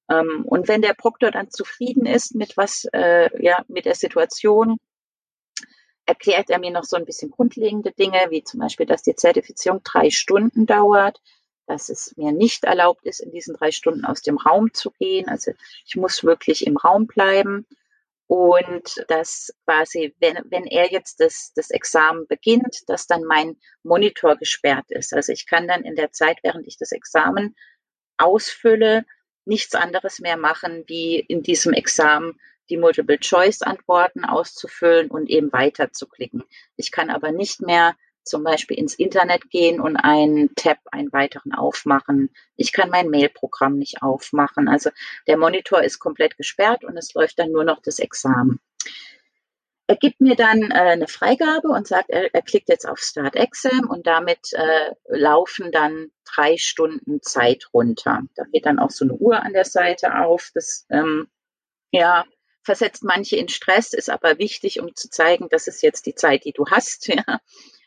Ähm, 0.10 0.46
und 0.46 0.68
wenn 0.68 0.82
der 0.82 0.94
Proktor 0.94 1.32
dann 1.32 1.50
zufrieden 1.50 2.06
ist 2.06 2.36
mit 2.36 2.56
was, 2.56 2.86
äh, 2.94 3.30
ja, 3.44 3.63
mit 3.68 3.86
der 3.86 3.96
Situation, 3.96 4.78
erklärt 6.06 6.50
er 6.50 6.60
mir 6.60 6.72
noch 6.72 6.84
so 6.84 6.98
ein 6.98 7.06
bisschen 7.06 7.32
grundlegende 7.32 7.92
Dinge, 7.92 8.20
wie 8.30 8.44
zum 8.44 8.60
Beispiel, 8.60 8.86
dass 8.86 9.02
die 9.04 9.16
Zertifizierung 9.16 9.82
drei 9.84 10.10
Stunden 10.10 10.66
dauert, 10.66 11.22
dass 11.65 11.89
es 11.89 12.15
mir 12.17 12.32
nicht 12.32 12.63
erlaubt 12.63 13.05
ist, 13.05 13.20
in 13.20 13.32
diesen 13.32 13.55
drei 13.55 13.72
Stunden 13.72 14.05
aus 14.05 14.22
dem 14.22 14.38
Raum 14.38 14.74
zu 14.74 14.91
gehen. 14.91 15.27
Also 15.27 15.51
ich 15.86 15.96
muss 15.96 16.24
wirklich 16.24 16.65
im 16.67 16.77
Raum 16.77 17.08
bleiben. 17.08 17.65
Und 18.27 19.03
dass 19.10 19.53
quasi, 19.65 20.15
wenn, 20.20 20.39
wenn 20.46 20.65
er 20.65 20.91
jetzt 20.91 21.20
das, 21.20 21.51
das 21.55 21.70
Examen 21.70 22.25
beginnt, 22.27 22.84
dass 22.88 23.05
dann 23.05 23.24
mein 23.25 23.58
Monitor 23.84 24.38
gesperrt 24.38 24.89
ist. 24.89 25.13
Also 25.13 25.32
ich 25.32 25.46
kann 25.46 25.67
dann 25.67 25.84
in 25.84 25.96
der 25.96 26.12
Zeit, 26.12 26.38
während 26.41 26.65
ich 26.65 26.77
das 26.77 26.91
Examen 26.91 27.55
ausfülle, 28.17 29.05
nichts 29.46 29.75
anderes 29.75 30.20
mehr 30.20 30.38
machen, 30.38 30.84
wie 30.88 31.20
in 31.20 31.43
diesem 31.43 31.74
Examen 31.74 32.39
die 32.70 32.77
Multiple-Choice-Antworten 32.77 34.24
auszufüllen 34.24 35.12
und 35.12 35.29
eben 35.29 35.51
weiter 35.51 35.91
zu 35.91 36.08
klicken. 36.08 36.43
Ich 36.77 36.91
kann 36.91 37.10
aber 37.10 37.32
nicht 37.32 37.62
mehr 37.62 37.96
zum 38.24 38.44
Beispiel 38.44 38.77
ins 38.77 38.96
Internet 38.96 39.50
gehen 39.50 39.80
und 39.80 39.98
einen 39.98 40.53
Tab, 40.56 40.77
einen 40.92 41.12
weiteren 41.12 41.53
aufmachen. 41.53 42.30
Ich 42.56 42.72
kann 42.72 42.89
mein 42.89 43.10
Mailprogramm 43.10 43.77
nicht 43.77 44.01
aufmachen. 44.01 44.68
Also 44.68 44.89
der 45.27 45.38
Monitor 45.38 45.84
ist 45.84 46.00
komplett 46.00 46.38
gesperrt 46.38 46.84
und 46.84 46.98
es 46.98 47.13
läuft 47.13 47.39
dann 47.39 47.51
nur 47.51 47.63
noch 47.63 47.82
das 47.82 48.00
Examen. 48.00 48.60
Er 49.88 49.98
gibt 49.98 50.22
mir 50.22 50.36
dann 50.36 50.72
äh, 50.72 50.75
eine 50.75 51.08
Freigabe 51.08 51.68
und 51.68 51.88
sagt, 51.88 52.10
er, 52.10 52.34
er, 52.34 52.42
klickt 52.42 52.70
jetzt 52.70 52.88
auf 52.88 53.00
Start 53.00 53.36
Exam 53.36 53.89
und 53.89 54.08
damit 54.08 54.53
äh, 54.53 54.92
laufen 55.08 55.72
dann 55.72 56.10
drei 56.24 56.58
Stunden 56.58 57.22
Zeit 57.22 57.68
runter. 57.74 58.22
Da 58.36 58.44
geht 58.51 58.65
dann 58.65 58.80
auch 58.80 58.92
so 58.92 59.03
eine 59.03 59.13
Uhr 59.13 59.44
an 59.44 59.51
der 59.51 59.65
Seite 59.65 60.20
auf. 60.24 60.51
Das 60.53 60.86
ähm, 60.89 61.27
ja, 61.92 62.24
versetzt 62.63 63.03
manche 63.03 63.36
in 63.36 63.50
Stress, 63.50 63.94
ist 63.94 64.10
aber 64.10 64.39
wichtig, 64.39 64.80
um 64.80 64.96
zu 64.96 65.10
zeigen, 65.10 65.50
das 65.50 65.68
ist 65.68 65.84
jetzt 65.84 66.06
die 66.06 66.15
Zeit, 66.15 66.46
die 66.46 66.53
du 66.53 66.65
hast. 66.68 67.08
Ja. 67.13 67.39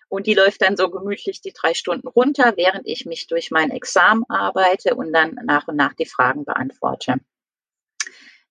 Und 0.08 0.26
die 0.26 0.34
läuft 0.34 0.62
dann 0.62 0.76
so 0.76 0.90
gemütlich 0.90 1.40
die 1.40 1.52
drei 1.52 1.74
Stunden 1.74 2.06
runter, 2.06 2.54
während 2.56 2.86
ich 2.86 3.06
mich 3.06 3.26
durch 3.26 3.50
mein 3.50 3.70
Examen 3.70 4.24
arbeite 4.28 4.94
und 4.94 5.12
dann 5.12 5.38
nach 5.44 5.66
und 5.68 5.76
nach 5.76 5.94
die 5.94 6.06
Fragen 6.06 6.44
beantworte. 6.44 7.16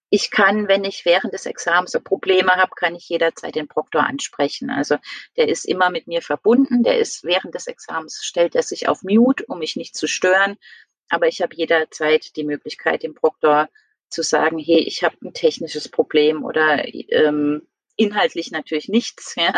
Ich 0.10 0.32
kann, 0.32 0.68
wenn 0.68 0.84
ich 0.84 1.04
während 1.06 1.34
des 1.34 1.46
Examens 1.46 1.98
Probleme 2.04 2.52
habe, 2.52 2.72
kann 2.76 2.96
ich 2.96 3.10
jederzeit 3.10 3.56
den 3.56 3.68
Proktor 3.68 4.06
ansprechen. 4.06 4.70
Also 4.70 4.98
der 5.36 5.50
ist 5.50 5.66
immer 5.66 5.90
mit 5.90 6.08
mir 6.08 6.22
verbunden. 6.22 6.84
Der 6.84 7.00
ist 7.00 7.24
während 7.24 7.56
des 7.56 7.68
Examens 7.68 8.24
stellt 8.24 8.56
er 8.56 8.64
sich 8.64 8.88
auf 8.88 9.04
Mute, 9.04 9.44
um 9.48 9.60
mich 9.60 9.76
nicht 9.76 9.96
zu 9.96 10.08
stören. 10.08 10.58
Aber 11.10 11.28
ich 11.28 11.42
habe 11.42 11.56
jederzeit 11.56 12.36
die 12.36 12.44
Möglichkeit, 12.44 13.04
dem 13.04 13.14
Proktor 13.14 13.70
zu 14.10 14.22
sagen, 14.22 14.60
hey, 14.60 14.80
ich 14.80 15.04
habe 15.04 15.18
ein 15.24 15.34
technisches 15.34 15.90
Problem 15.90 16.44
oder 16.44 16.86
ähm, 16.86 17.68
inhaltlich 17.96 18.52
natürlich 18.52 18.90
nichts, 18.90 19.36
ja. 19.36 19.54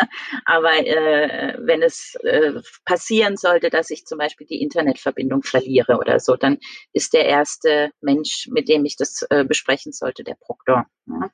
aber 0.46 0.74
äh, 0.74 1.58
wenn 1.60 1.82
es 1.82 2.16
äh, 2.24 2.62
passieren 2.86 3.38
sollte, 3.38 3.70
dass 3.70 3.90
ich 3.90 4.06
zum 4.06 4.18
Beispiel 4.18 4.48
die 4.48 4.62
Internetverbindung 4.62 5.44
verliere 5.44 5.98
oder 5.98 6.20
so, 6.20 6.36
dann 6.36 6.60
ist 6.94 7.14
der 7.14 7.26
erste 7.26 7.92
Mensch, 8.02 8.48
mit 8.52 8.70
dem 8.70 8.86
ich 8.86 8.96
das 8.96 9.26
äh, 9.30 9.44
besprechen 9.44 9.92
sollte, 9.92 10.24
der 10.24 10.36
Proktor. 10.36 10.86
Ja. 11.08 11.32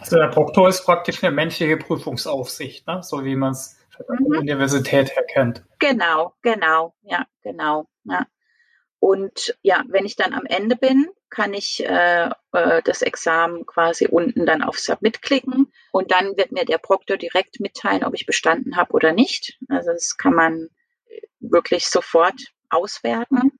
Also 0.00 0.16
der 0.16 0.28
Proktor 0.28 0.68
ist 0.68 0.84
praktisch 0.84 1.22
eine 1.22 1.34
menschliche 1.34 1.76
Prüfungsaufsicht, 1.76 2.86
ne? 2.86 3.00
so 3.02 3.24
wie 3.24 3.36
man 3.36 3.52
es 3.52 3.76
von 3.96 4.06
der 4.08 4.20
mhm. 4.20 4.38
Universität 4.38 5.14
her 5.14 5.24
kennt. 5.24 5.64
Genau, 5.78 6.34
genau, 6.42 6.94
ja, 7.02 7.26
genau. 7.42 7.86
Ja. 8.04 8.26
Und 8.98 9.56
ja, 9.62 9.84
wenn 9.88 10.04
ich 10.04 10.16
dann 10.16 10.32
am 10.32 10.46
Ende 10.46 10.76
bin, 10.76 11.06
kann 11.30 11.54
ich 11.54 11.84
äh, 11.84 12.30
äh, 12.52 12.82
das 12.82 13.02
Examen 13.02 13.66
quasi 13.66 14.06
unten 14.06 14.46
dann 14.46 14.62
auf 14.62 14.78
Submit 14.78 15.22
klicken 15.22 15.72
Und 15.92 16.12
dann 16.12 16.36
wird 16.36 16.52
mir 16.52 16.64
der 16.64 16.78
Proktor 16.78 17.16
direkt 17.16 17.60
mitteilen, 17.60 18.04
ob 18.04 18.14
ich 18.14 18.26
bestanden 18.26 18.76
habe 18.76 18.92
oder 18.92 19.12
nicht. 19.12 19.58
Also 19.68 19.92
das 19.92 20.16
kann 20.16 20.34
man 20.34 20.68
wirklich 21.40 21.86
sofort 21.86 22.40
auswerten 22.70 23.52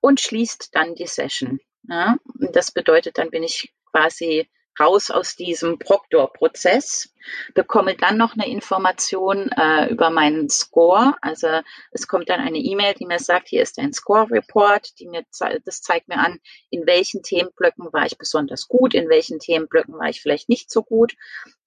und 0.00 0.20
schließt 0.20 0.70
dann 0.72 0.94
die 0.94 1.06
Session. 1.06 1.60
Ja, 1.88 2.16
das 2.52 2.72
bedeutet, 2.72 3.18
dann 3.18 3.30
bin 3.30 3.42
ich 3.42 3.72
quasi 3.90 4.48
raus 4.78 5.10
aus 5.10 5.36
diesem 5.36 5.78
Proktor-Prozess, 5.78 7.12
bekomme 7.54 7.96
dann 7.96 8.16
noch 8.16 8.34
eine 8.34 8.48
Information 8.48 9.50
äh, 9.50 9.90
über 9.90 10.10
meinen 10.10 10.48
Score. 10.48 11.14
Also 11.20 11.48
es 11.90 12.06
kommt 12.06 12.28
dann 12.28 12.40
eine 12.40 12.58
E-Mail, 12.58 12.94
die 12.94 13.06
mir 13.06 13.18
sagt, 13.18 13.48
hier 13.48 13.62
ist 13.62 13.78
ein 13.78 13.92
Score-Report, 13.92 14.98
die 14.98 15.06
mir 15.06 15.24
das 15.64 15.82
zeigt 15.82 16.08
mir 16.08 16.18
an, 16.18 16.38
in 16.70 16.86
welchen 16.86 17.22
Themenblöcken 17.22 17.92
war 17.92 18.06
ich 18.06 18.16
besonders 18.16 18.68
gut, 18.68 18.94
in 18.94 19.08
welchen 19.08 19.38
Themenblöcken 19.38 19.98
war 19.98 20.08
ich 20.08 20.22
vielleicht 20.22 20.48
nicht 20.48 20.70
so 20.70 20.82
gut. 20.82 21.14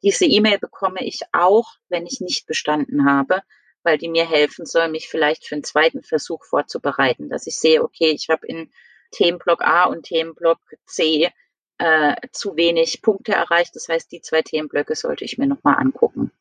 Diese 0.02 0.26
E-Mail 0.26 0.60
bekomme 0.60 1.04
ich 1.04 1.22
auch, 1.32 1.74
wenn 1.90 2.06
ich 2.06 2.20
nicht 2.20 2.46
bestanden 2.48 3.06
habe, 3.06 3.42
weil 3.84 3.98
die 3.98 4.10
mir 4.10 4.28
helfen 4.28 4.66
soll, 4.66 4.88
mich 4.90 5.08
vielleicht 5.08 5.46
für 5.46 5.56
einen 5.56 5.64
zweiten 5.64 6.04
Versuch 6.04 6.46
vorzubereiten, 6.46 7.30
dass 7.30 7.48
ich 7.48 7.58
sehe, 7.58 7.84
okay, 7.84 8.12
ich 8.12 8.30
habe 8.30 8.48
in 8.48 8.72
Themenblock 9.12 9.62
A 9.62 9.86
und 9.86 10.04
Themenblock 10.04 10.60
C 10.86 11.32
äh, 11.78 12.16
zu 12.32 12.56
wenig 12.56 13.02
Punkte 13.02 13.34
erreicht. 13.34 13.76
Das 13.76 13.88
heißt, 13.90 14.12
die 14.12 14.22
zwei 14.22 14.42
Themenblöcke 14.42 14.96
sollte 14.96 15.26
ich 15.26 15.38
mir 15.38 15.48
nochmal 15.48 15.78
angucken. 15.78 16.32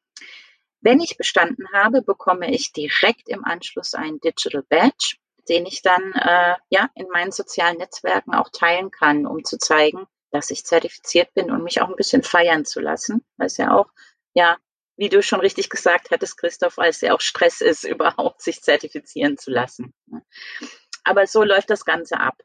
Wenn 0.80 1.00
ich 1.00 1.16
bestanden 1.16 1.66
habe, 1.72 2.02
bekomme 2.02 2.52
ich 2.52 2.72
direkt 2.72 3.28
im 3.28 3.44
Anschluss 3.44 3.94
einen 3.94 4.20
Digital 4.20 4.64
Badge, 4.68 5.16
den 5.48 5.66
ich 5.66 5.82
dann 5.82 6.12
äh, 6.12 6.54
ja 6.70 6.90
in 6.94 7.08
meinen 7.08 7.32
sozialen 7.32 7.78
Netzwerken 7.78 8.34
auch 8.34 8.50
teilen 8.50 8.90
kann, 8.90 9.26
um 9.26 9.44
zu 9.44 9.58
zeigen, 9.58 10.06
dass 10.30 10.50
ich 10.50 10.64
zertifiziert 10.64 11.32
bin 11.34 11.50
und 11.50 11.62
mich 11.62 11.80
auch 11.82 11.88
ein 11.88 11.96
bisschen 11.96 12.22
feiern 12.22 12.64
zu 12.64 12.80
lassen, 12.80 13.24
weil 13.36 13.46
es 13.46 13.56
ja 13.56 13.74
auch 13.74 13.86
ja 14.34 14.56
wie 14.96 15.08
du 15.08 15.22
schon 15.22 15.40
richtig 15.40 15.70
gesagt 15.70 16.10
hattest, 16.10 16.36
Christoph, 16.36 16.76
weil 16.76 16.90
es 16.90 17.00
ja 17.00 17.14
auch 17.14 17.20
Stress 17.20 17.60
ist, 17.60 17.84
überhaupt 17.88 18.42
sich 18.42 18.62
zertifizieren 18.62 19.38
zu 19.38 19.50
lassen. 19.50 19.94
Aber 21.04 21.26
so 21.26 21.42
läuft 21.42 21.70
das 21.70 21.84
Ganze 21.84 22.20
ab. 22.20 22.40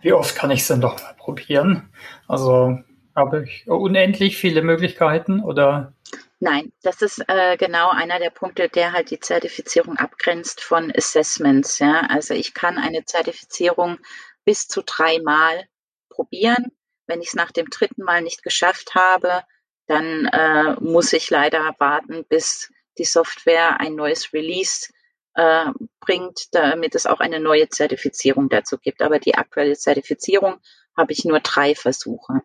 Wie 0.00 0.12
oft 0.12 0.36
kann 0.36 0.50
ich 0.50 0.60
es 0.60 0.68
denn 0.68 0.80
doch 0.80 1.00
mal 1.02 1.14
probieren? 1.14 1.90
Also 2.28 2.78
habe 3.16 3.44
ich 3.44 3.68
unendlich 3.68 4.36
viele 4.36 4.62
Möglichkeiten 4.62 5.40
oder? 5.42 5.94
Nein, 6.38 6.72
das 6.82 7.02
ist 7.02 7.22
äh, 7.28 7.56
genau 7.56 7.90
einer 7.90 8.18
der 8.18 8.30
Punkte, 8.30 8.68
der 8.68 8.92
halt 8.92 9.10
die 9.10 9.20
Zertifizierung 9.20 9.96
abgrenzt 9.96 10.62
von 10.62 10.92
Assessments. 10.94 11.78
Ja? 11.78 12.06
Also 12.08 12.34
ich 12.34 12.54
kann 12.54 12.78
eine 12.78 13.04
Zertifizierung 13.04 13.98
bis 14.44 14.66
zu 14.68 14.82
dreimal 14.82 15.66
probieren. 16.08 16.72
Wenn 17.06 17.20
ich 17.20 17.28
es 17.28 17.34
nach 17.34 17.50
dem 17.50 17.66
dritten 17.66 18.04
Mal 18.04 18.22
nicht 18.22 18.42
geschafft 18.42 18.94
habe, 18.94 19.42
dann 19.86 20.26
äh, 20.26 20.74
muss 20.80 21.12
ich 21.12 21.28
leider 21.30 21.74
warten, 21.78 22.24
bis 22.28 22.72
die 22.96 23.04
Software 23.04 23.80
ein 23.80 23.94
neues 23.94 24.32
Release 24.32 24.88
äh, 25.34 25.66
bringt, 26.00 26.54
damit 26.54 26.94
es 26.94 27.06
auch 27.06 27.20
eine 27.20 27.40
neue 27.40 27.68
Zertifizierung 27.68 28.48
dazu 28.48 28.78
gibt. 28.78 29.02
Aber 29.02 29.18
die 29.18 29.36
aktuelle 29.36 29.76
Zertifizierung 29.76 30.58
habe 30.96 31.12
ich 31.12 31.24
nur 31.24 31.40
drei 31.40 31.74
Versuche. 31.74 32.42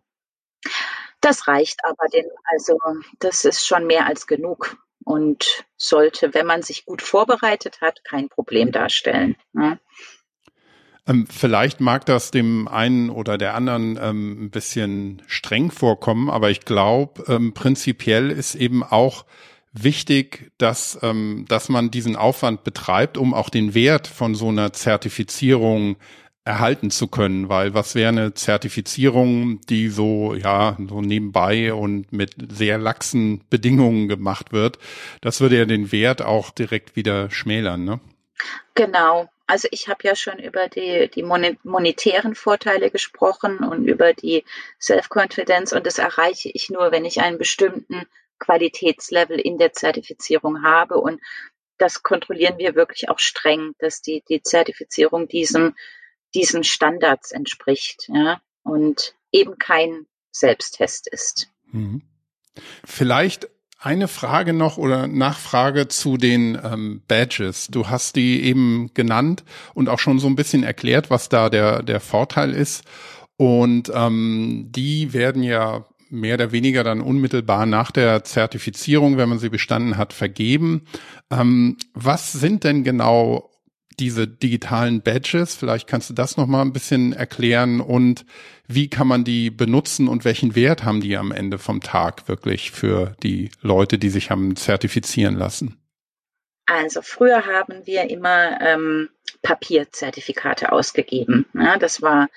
Das 1.21 1.47
reicht 1.47 1.79
aber 1.83 2.07
denn, 2.13 2.25
also 2.51 2.77
das 3.19 3.45
ist 3.45 3.65
schon 3.65 3.87
mehr 3.87 4.05
als 4.05 4.27
genug 4.27 4.77
und 5.03 5.65
sollte, 5.77 6.33
wenn 6.33 6.45
man 6.45 6.61
sich 6.61 6.85
gut 6.85 7.01
vorbereitet 7.01 7.81
hat, 7.81 8.03
kein 8.03 8.29
Problem 8.29 8.71
darstellen. 8.71 9.35
Ne? 9.53 9.79
Ähm, 11.07 11.27
vielleicht 11.27 11.81
mag 11.81 12.05
das 12.05 12.31
dem 12.31 12.67
einen 12.67 13.09
oder 13.09 13.37
der 13.37 13.53
anderen 13.53 13.97
ähm, 14.01 14.45
ein 14.45 14.49
bisschen 14.49 15.21
streng 15.27 15.71
vorkommen, 15.71 16.29
aber 16.29 16.49
ich 16.49 16.61
glaube, 16.61 17.23
ähm, 17.27 17.53
prinzipiell 17.53 18.31
ist 18.31 18.55
eben 18.55 18.83
auch 18.83 19.25
wichtig, 19.83 20.51
dass, 20.57 20.97
ähm, 21.01 21.45
dass 21.47 21.69
man 21.69 21.91
diesen 21.91 22.15
Aufwand 22.15 22.63
betreibt, 22.63 23.17
um 23.17 23.33
auch 23.33 23.49
den 23.49 23.73
Wert 23.73 24.07
von 24.07 24.35
so 24.35 24.49
einer 24.49 24.73
Zertifizierung 24.73 25.97
erhalten 26.45 26.91
zu 26.91 27.07
können, 27.07 27.49
weil 27.49 27.73
was 27.73 27.95
wäre 27.95 28.09
eine 28.09 28.33
Zertifizierung, 28.35 29.61
die 29.61 29.89
so, 29.89 30.35
ja, 30.35 30.77
so 30.87 31.01
nebenbei 31.01 31.73
und 31.73 32.13
mit 32.13 32.35
sehr 32.51 32.77
laxen 32.77 33.43
Bedingungen 33.49 34.07
gemacht 34.07 34.53
wird, 34.53 34.77
das 35.21 35.41
würde 35.41 35.57
ja 35.57 35.65
den 35.65 35.91
Wert 35.91 36.21
auch 36.21 36.51
direkt 36.51 36.95
wieder 36.95 37.31
schmälern, 37.31 37.83
ne? 37.83 37.99
Genau, 38.75 39.27
also 39.47 39.67
ich 39.71 39.87
habe 39.87 39.99
ja 40.03 40.15
schon 40.15 40.37
über 40.37 40.67
die, 40.67 41.09
die 41.09 41.23
monetären 41.23 42.35
Vorteile 42.35 42.91
gesprochen 42.91 43.59
und 43.59 43.87
über 43.87 44.13
die 44.13 44.43
Self-Confidence 44.79 45.73
und 45.73 45.87
das 45.87 45.97
erreiche 45.97 46.49
ich 46.53 46.69
nur, 46.69 46.91
wenn 46.91 47.05
ich 47.05 47.21
einen 47.21 47.39
bestimmten 47.39 48.05
Qualitätslevel 48.39 49.39
in 49.39 49.57
der 49.57 49.73
Zertifizierung 49.73 50.63
habe 50.63 50.95
und 50.97 51.21
das 51.77 52.03
kontrollieren 52.03 52.57
wir 52.57 52.75
wirklich 52.75 53.09
auch 53.09 53.19
streng, 53.19 53.73
dass 53.79 54.01
die, 54.01 54.23
die 54.29 54.41
Zertifizierung 54.41 55.27
diesem, 55.27 55.75
diesen 56.33 56.63
Standards 56.63 57.31
entspricht 57.31 58.09
ja, 58.13 58.41
und 58.63 59.15
eben 59.31 59.57
kein 59.57 60.05
Selbsttest 60.31 61.07
ist. 61.07 61.49
Mhm. 61.71 62.01
Vielleicht 62.85 63.49
eine 63.79 64.07
Frage 64.07 64.53
noch 64.53 64.77
oder 64.77 65.07
Nachfrage 65.07 65.87
zu 65.87 66.17
den 66.17 66.59
ähm, 66.63 67.03
Badges. 67.07 67.67
Du 67.67 67.87
hast 67.87 68.15
die 68.15 68.43
eben 68.43 68.91
genannt 68.93 69.43
und 69.73 69.89
auch 69.89 69.99
schon 69.99 70.19
so 70.19 70.27
ein 70.27 70.35
bisschen 70.35 70.63
erklärt, 70.63 71.09
was 71.09 71.29
da 71.29 71.49
der, 71.49 71.83
der 71.83 71.99
Vorteil 71.99 72.53
ist. 72.53 72.83
Und 73.37 73.91
ähm, 73.93 74.69
die 74.69 75.13
werden 75.13 75.43
ja 75.43 75.85
mehr 76.09 76.35
oder 76.35 76.51
weniger 76.51 76.83
dann 76.83 77.01
unmittelbar 77.01 77.65
nach 77.65 77.91
der 77.91 78.23
Zertifizierung, 78.23 79.17
wenn 79.17 79.29
man 79.29 79.39
sie 79.39 79.49
bestanden 79.49 79.97
hat, 79.97 80.13
vergeben. 80.13 80.85
Ähm, 81.31 81.77
was 81.93 82.31
sind 82.31 82.63
denn 82.63 82.83
genau 82.83 83.51
diese 83.99 84.27
digitalen 84.27 85.01
Badges? 85.01 85.55
Vielleicht 85.55 85.87
kannst 85.87 86.09
du 86.09 86.13
das 86.13 86.37
noch 86.37 86.47
mal 86.47 86.61
ein 86.61 86.73
bisschen 86.73 87.13
erklären 87.13 87.81
und 87.81 88.25
wie 88.67 88.89
kann 88.89 89.07
man 89.07 89.23
die 89.23 89.49
benutzen 89.49 90.07
und 90.07 90.25
welchen 90.25 90.55
Wert 90.55 90.83
haben 90.83 91.01
die 91.01 91.17
am 91.17 91.31
Ende 91.31 91.57
vom 91.57 91.81
Tag 91.81 92.27
wirklich 92.27 92.71
für 92.71 93.15
die 93.23 93.51
Leute, 93.61 93.97
die 93.97 94.09
sich 94.09 94.31
haben 94.31 94.55
zertifizieren 94.55 95.35
lassen? 95.35 95.77
Also 96.65 97.01
früher 97.03 97.45
haben 97.45 97.85
wir 97.85 98.09
immer 98.09 98.59
ähm, 98.59 99.09
Papierzertifikate 99.43 100.71
ausgegeben. 100.71 101.45
Ja, 101.53 101.77
das 101.77 102.01
war 102.01 102.27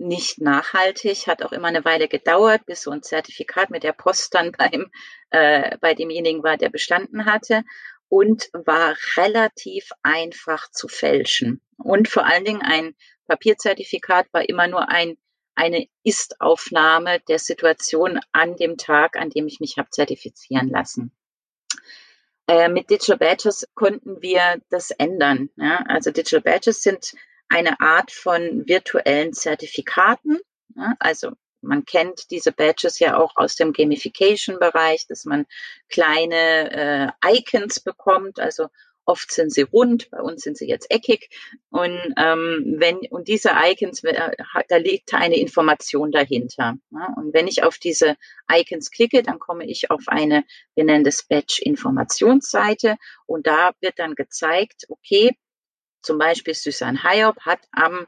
nicht 0.00 0.40
nachhaltig, 0.40 1.26
hat 1.26 1.42
auch 1.42 1.52
immer 1.52 1.68
eine 1.68 1.84
Weile 1.84 2.08
gedauert, 2.08 2.64
bis 2.66 2.82
so 2.82 2.90
ein 2.90 3.02
Zertifikat 3.02 3.70
mit 3.70 3.82
der 3.82 3.92
Post 3.92 4.34
dann 4.34 4.52
beim, 4.58 4.90
äh, 5.30 5.76
bei 5.78 5.94
demjenigen 5.94 6.42
war, 6.42 6.56
der 6.56 6.70
bestanden 6.70 7.26
hatte 7.26 7.62
und 8.08 8.48
war 8.52 8.96
relativ 9.16 9.90
einfach 10.02 10.70
zu 10.70 10.88
fälschen. 10.88 11.60
Und 11.76 12.08
vor 12.08 12.26
allen 12.26 12.44
Dingen 12.44 12.62
ein 12.62 12.94
Papierzertifikat 13.28 14.26
war 14.32 14.48
immer 14.48 14.66
nur 14.66 14.88
ein, 14.88 15.16
eine 15.54 15.86
Ist-Aufnahme 16.02 17.20
der 17.28 17.38
Situation 17.38 18.18
an 18.32 18.56
dem 18.56 18.76
Tag, 18.76 19.16
an 19.16 19.30
dem 19.30 19.46
ich 19.46 19.60
mich 19.60 19.76
habe 19.76 19.90
zertifizieren 19.90 20.68
lassen. 20.68 21.12
Äh, 22.48 22.68
mit 22.68 22.90
Digital 22.90 23.18
Badges 23.18 23.68
konnten 23.74 24.20
wir 24.22 24.60
das 24.70 24.90
ändern. 24.90 25.50
Ja? 25.56 25.84
Also 25.86 26.10
Digital 26.10 26.40
Badges 26.40 26.82
sind 26.82 27.14
eine 27.50 27.80
Art 27.80 28.10
von 28.10 28.66
virtuellen 28.66 29.34
Zertifikaten. 29.34 30.38
Also 30.98 31.32
man 31.60 31.84
kennt 31.84 32.30
diese 32.30 32.52
Badges 32.52 32.98
ja 33.00 33.18
auch 33.18 33.36
aus 33.36 33.56
dem 33.56 33.72
Gamification-Bereich, 33.72 35.06
dass 35.08 35.24
man 35.26 35.46
kleine 35.88 37.12
äh, 37.22 37.36
Icons 37.36 37.80
bekommt. 37.80 38.40
Also 38.40 38.68
oft 39.04 39.32
sind 39.32 39.52
sie 39.52 39.62
rund, 39.62 40.08
bei 40.10 40.20
uns 40.20 40.42
sind 40.42 40.56
sie 40.56 40.68
jetzt 40.68 40.90
eckig. 40.90 41.28
Und 41.70 41.98
ähm, 42.16 42.76
wenn 42.78 42.98
und 43.10 43.28
diese 43.28 43.50
Icons, 43.52 44.04
äh, 44.04 44.30
da 44.68 44.76
liegt 44.76 45.12
eine 45.12 45.38
Information 45.38 46.12
dahinter. 46.12 46.76
Ja? 46.92 47.14
Und 47.16 47.34
wenn 47.34 47.48
ich 47.48 47.62
auf 47.64 47.78
diese 47.78 48.16
Icons 48.50 48.90
klicke, 48.90 49.22
dann 49.22 49.38
komme 49.38 49.66
ich 49.66 49.90
auf 49.90 50.04
eine, 50.06 50.44
wir 50.74 50.84
nennen 50.84 51.04
das 51.04 51.24
Badge-Informationsseite 51.24 52.96
und 53.26 53.46
da 53.46 53.72
wird 53.80 53.98
dann 53.98 54.14
gezeigt, 54.14 54.84
okay, 54.88 55.36
zum 56.02 56.18
Beispiel 56.18 56.54
Susan 56.54 57.02
Hayop 57.02 57.40
hat 57.40 57.60
am 57.72 58.06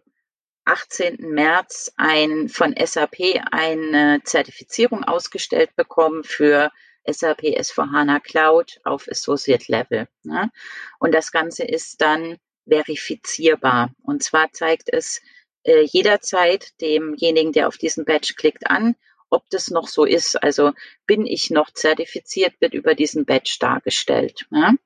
18. 0.64 1.16
März 1.20 1.92
ein, 1.96 2.48
von 2.48 2.74
SAP 2.78 3.40
eine 3.50 4.20
Zertifizierung 4.24 5.04
ausgestellt 5.04 5.74
bekommen 5.76 6.22
für 6.24 6.70
SAP 7.04 7.42
S4HANA 7.42 8.20
Cloud 8.20 8.80
auf 8.84 9.08
Associate 9.08 9.64
Level. 9.70 10.08
Ne? 10.22 10.50
Und 10.98 11.12
das 11.12 11.32
Ganze 11.32 11.64
ist 11.64 12.00
dann 12.00 12.38
verifizierbar. 12.68 13.92
Und 14.02 14.22
zwar 14.22 14.52
zeigt 14.52 14.92
es 14.92 15.20
äh, 15.64 15.82
jederzeit 15.82 16.80
demjenigen, 16.80 17.52
der 17.52 17.66
auf 17.66 17.76
diesen 17.76 18.04
Badge 18.04 18.34
klickt, 18.36 18.70
an, 18.70 18.94
ob 19.30 19.48
das 19.50 19.70
noch 19.70 19.88
so 19.88 20.04
ist. 20.04 20.40
Also 20.42 20.72
bin 21.06 21.26
ich 21.26 21.50
noch 21.50 21.72
zertifiziert, 21.72 22.54
wird 22.60 22.74
über 22.74 22.94
diesen 22.94 23.24
Badge 23.24 23.56
dargestellt. 23.58 24.46
Ne? 24.50 24.76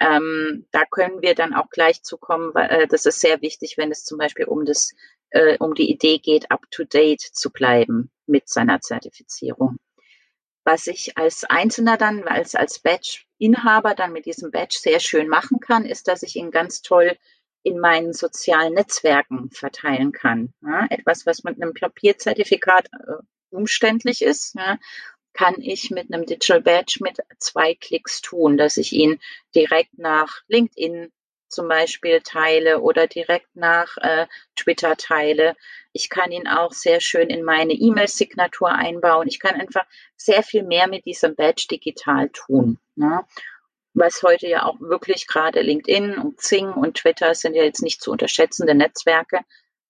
Ähm, 0.00 0.66
da 0.72 0.84
können 0.90 1.22
wir 1.22 1.34
dann 1.34 1.54
auch 1.54 1.70
gleich 1.70 2.02
zukommen, 2.02 2.54
weil 2.54 2.70
äh, 2.70 2.86
das 2.86 3.06
ist 3.06 3.20
sehr 3.20 3.40
wichtig, 3.42 3.76
wenn 3.76 3.90
es 3.90 4.04
zum 4.04 4.18
Beispiel 4.18 4.46
um 4.46 4.64
das, 4.64 4.92
äh, 5.30 5.56
um 5.58 5.74
die 5.74 5.90
Idee 5.90 6.18
geht, 6.18 6.50
up 6.50 6.64
to 6.70 6.84
date 6.84 7.20
zu 7.20 7.50
bleiben 7.50 8.10
mit 8.26 8.48
seiner 8.48 8.80
Zertifizierung. 8.80 9.78
Was 10.64 10.88
ich 10.88 11.16
als 11.16 11.44
Einzelner 11.44 11.96
dann, 11.96 12.24
als, 12.24 12.56
als 12.56 12.80
Badge-Inhaber 12.80 13.94
dann 13.94 14.12
mit 14.12 14.26
diesem 14.26 14.50
Badge 14.50 14.78
sehr 14.80 14.98
schön 14.98 15.28
machen 15.28 15.60
kann, 15.60 15.84
ist, 15.84 16.08
dass 16.08 16.22
ich 16.22 16.34
ihn 16.34 16.50
ganz 16.50 16.82
toll 16.82 17.16
in 17.62 17.78
meinen 17.78 18.12
sozialen 18.12 18.74
Netzwerken 18.74 19.50
verteilen 19.50 20.12
kann. 20.12 20.52
Ja, 20.62 20.86
etwas, 20.90 21.26
was 21.26 21.44
mit 21.44 21.60
einem 21.60 21.74
Papierzertifikat 21.74 22.86
äh, 22.92 23.22
umständlich 23.50 24.22
ist, 24.22 24.54
ja, 24.54 24.78
kann 25.36 25.60
ich 25.60 25.90
mit 25.90 26.12
einem 26.12 26.24
Digital 26.24 26.62
Badge 26.62 26.98
mit 27.00 27.18
zwei 27.38 27.74
Klicks 27.74 28.22
tun, 28.22 28.56
dass 28.56 28.78
ich 28.78 28.92
ihn 28.92 29.20
direkt 29.54 29.98
nach 29.98 30.42
LinkedIn 30.48 31.12
zum 31.48 31.68
Beispiel 31.68 32.20
teile 32.22 32.80
oder 32.80 33.06
direkt 33.06 33.54
nach 33.54 33.96
äh, 33.98 34.26
Twitter 34.56 34.96
teile. 34.96 35.54
Ich 35.92 36.08
kann 36.10 36.32
ihn 36.32 36.48
auch 36.48 36.72
sehr 36.72 37.00
schön 37.00 37.28
in 37.28 37.44
meine 37.44 37.72
E-Mail-Signatur 37.72 38.70
einbauen. 38.70 39.28
Ich 39.28 39.38
kann 39.38 39.54
einfach 39.54 39.84
sehr 40.16 40.42
viel 40.42 40.62
mehr 40.62 40.88
mit 40.88 41.04
diesem 41.04 41.36
Badge 41.36 41.66
digital 41.70 42.30
tun. 42.30 42.78
Ne? 42.96 43.24
Was 43.94 44.22
heute 44.22 44.48
ja 44.48 44.64
auch 44.64 44.80
wirklich 44.80 45.26
gerade 45.26 45.60
LinkedIn 45.60 46.18
und 46.18 46.38
Xing 46.38 46.72
und 46.72 46.96
Twitter 46.96 47.34
sind 47.34 47.54
ja 47.54 47.62
jetzt 47.62 47.82
nicht 47.82 48.02
zu 48.02 48.10
unterschätzende 48.10 48.74
Netzwerke. 48.74 49.40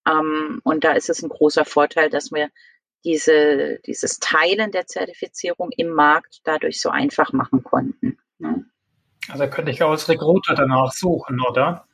Ähm, 0.07 0.61
und 0.63 0.85
da 0.85 0.93
ist 0.93 1.09
es 1.09 1.23
ein 1.23 1.29
großer 1.29 1.65
Vorteil, 1.65 2.11
dass 2.11 2.31
wir 2.33 2.51
diese, 3.07 3.79
dieses 3.87 4.19
Teilen 4.19 4.73
der 4.73 4.87
Zertifizierung 4.87 5.71
im 5.71 5.89
Markt 5.91 6.41
dadurch 6.45 6.81
so 6.81 6.91
einfach 6.91 7.33
machen 7.33 7.63
konnten. 7.63 8.19
Ne? 8.39 8.67
Also 9.29 9.49
könnte 9.49 9.71
ich 9.71 9.83
auch 9.83 9.91
als 9.91 10.09
Recruiter 10.09 10.55
danach 10.55 10.93
suchen, 10.93 11.41
oder? 11.41 11.87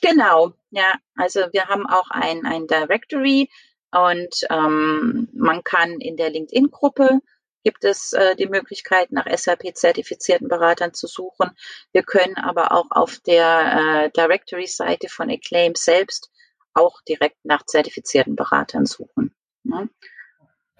Genau, 0.00 0.52
ja. 0.70 0.94
Also 1.16 1.40
wir 1.52 1.66
haben 1.66 1.86
auch 1.86 2.10
ein, 2.10 2.46
ein 2.46 2.66
Directory 2.66 3.50
und 3.92 4.46
ähm, 4.48 5.28
man 5.32 5.62
kann 5.64 6.00
in 6.00 6.16
der 6.16 6.30
LinkedIn-Gruppe 6.30 7.20
gibt 7.62 7.84
es 7.84 8.12
äh, 8.12 8.36
die 8.36 8.46
Möglichkeit, 8.46 9.12
nach 9.12 9.26
SAP-zertifizierten 9.26 10.48
Beratern 10.48 10.94
zu 10.94 11.06
suchen. 11.06 11.50
Wir 11.92 12.02
können 12.04 12.36
aber 12.36 12.72
auch 12.72 12.86
auf 12.90 13.18
der 13.18 14.04
äh, 14.06 14.10
Directory-Seite 14.10 15.08
von 15.08 15.30
Acclaim 15.30 15.74
selbst 15.74 16.30
auch 16.72 17.02
direkt 17.02 17.44
nach 17.44 17.66
zertifizierten 17.66 18.36
Beratern 18.36 18.86
suchen. 18.86 19.34
Ne? 19.64 19.90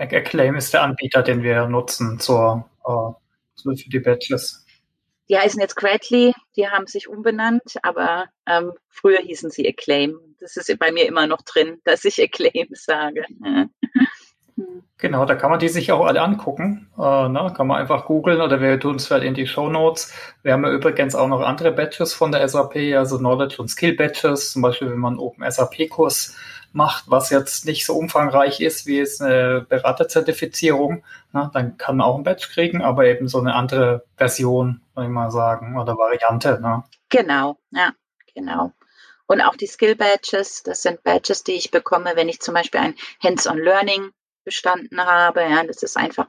Acclaim 0.00 0.56
ist 0.56 0.72
der 0.72 0.82
Anbieter, 0.82 1.22
den 1.22 1.42
wir 1.42 1.66
nutzen 1.66 2.18
zur, 2.18 2.68
äh, 2.84 3.62
für 3.62 3.74
die 3.74 4.00
Badges. 4.00 4.64
Die 5.28 5.38
heißen 5.38 5.60
jetzt 5.60 5.76
Gradley, 5.76 6.34
die 6.56 6.68
haben 6.68 6.86
sich 6.86 7.06
umbenannt, 7.06 7.76
aber 7.82 8.26
ähm, 8.46 8.72
früher 8.88 9.20
hießen 9.20 9.50
sie 9.50 9.68
Acclaim. 9.68 10.18
Das 10.40 10.56
ist 10.56 10.76
bei 10.78 10.90
mir 10.90 11.06
immer 11.06 11.26
noch 11.26 11.42
drin, 11.42 11.80
dass 11.84 12.04
ich 12.04 12.20
Acclaim 12.20 12.68
sage. 12.72 13.24
Genau, 15.00 15.24
da 15.24 15.34
kann 15.34 15.50
man 15.50 15.58
die 15.58 15.68
sich 15.68 15.92
auch 15.92 16.04
alle 16.04 16.20
angucken. 16.20 16.88
Äh, 16.98 17.28
ne? 17.28 17.52
Kann 17.56 17.66
man 17.66 17.80
einfach 17.80 18.04
googeln 18.04 18.40
oder 18.40 18.60
wir 18.60 18.78
tun 18.78 18.96
es 18.96 19.10
halt 19.10 19.24
in 19.24 19.32
die 19.32 19.46
Show 19.46 19.70
Notes. 19.70 20.12
Wir 20.42 20.52
haben 20.52 20.64
ja 20.64 20.70
übrigens 20.70 21.14
auch 21.14 21.26
noch 21.26 21.40
andere 21.40 21.72
Badges 21.72 22.12
von 22.12 22.32
der 22.32 22.46
SAP, 22.46 22.76
also 22.96 23.16
Knowledge 23.16 23.56
und 23.58 23.68
Skill 23.68 23.94
Badges, 23.94 24.52
zum 24.52 24.62
Beispiel 24.62 24.90
wenn 24.90 24.98
man 24.98 25.14
einen 25.14 25.20
Open 25.20 25.50
SAP 25.50 25.88
Kurs 25.88 26.36
macht, 26.72 27.04
was 27.08 27.30
jetzt 27.30 27.64
nicht 27.64 27.84
so 27.84 27.96
umfangreich 27.96 28.60
ist 28.60 28.86
wie 28.86 28.98
jetzt 28.98 29.22
eine 29.22 29.66
Beraterzertifizierung, 29.68 31.02
ne? 31.32 31.50
dann 31.52 31.78
kann 31.78 31.96
man 31.96 32.06
auch 32.06 32.16
ein 32.16 32.22
Badge 32.22 32.48
kriegen, 32.52 32.82
aber 32.82 33.06
eben 33.06 33.26
so 33.26 33.40
eine 33.40 33.54
andere 33.54 34.04
Version, 34.16 34.82
würde 34.94 35.08
ich 35.08 35.12
mal 35.12 35.30
sagen, 35.30 35.78
oder 35.78 35.96
Variante. 35.96 36.60
Ne? 36.60 36.84
Genau, 37.08 37.58
ja, 37.70 37.92
genau. 38.34 38.72
Und 39.26 39.40
auch 39.40 39.56
die 39.56 39.66
Skill 39.66 39.96
Badges, 39.96 40.62
das 40.62 40.82
sind 40.82 41.02
Badges, 41.02 41.42
die 41.44 41.52
ich 41.52 41.70
bekomme, 41.70 42.12
wenn 42.16 42.28
ich 42.28 42.40
zum 42.40 42.54
Beispiel 42.54 42.80
ein 42.80 42.94
Hands-on 43.22 43.58
Learning 43.58 44.10
bestanden 44.44 45.00
habe. 45.00 45.40
Ja, 45.42 45.64
das 45.64 45.82
ist 45.82 45.96
einfach, 45.96 46.28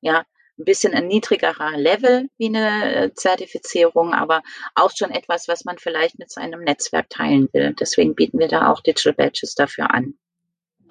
ja, 0.00 0.24
ein 0.58 0.64
bisschen 0.64 0.94
ein 0.94 1.08
niedrigerer 1.08 1.76
Level 1.76 2.28
wie 2.38 2.46
eine 2.46 2.94
äh, 2.94 3.14
Zertifizierung, 3.14 4.12
aber 4.12 4.42
auch 4.74 4.92
schon 4.94 5.10
etwas, 5.10 5.48
was 5.48 5.64
man 5.64 5.78
vielleicht 5.78 6.18
mit 6.18 6.30
seinem 6.30 6.60
Netzwerk 6.60 7.08
teilen 7.10 7.48
will. 7.52 7.74
Deswegen 7.78 8.14
bieten 8.14 8.38
wir 8.38 8.48
da 8.48 8.70
auch 8.70 8.80
Digital 8.80 9.14
Badges 9.14 9.54
dafür 9.54 9.92
an. 9.92 10.14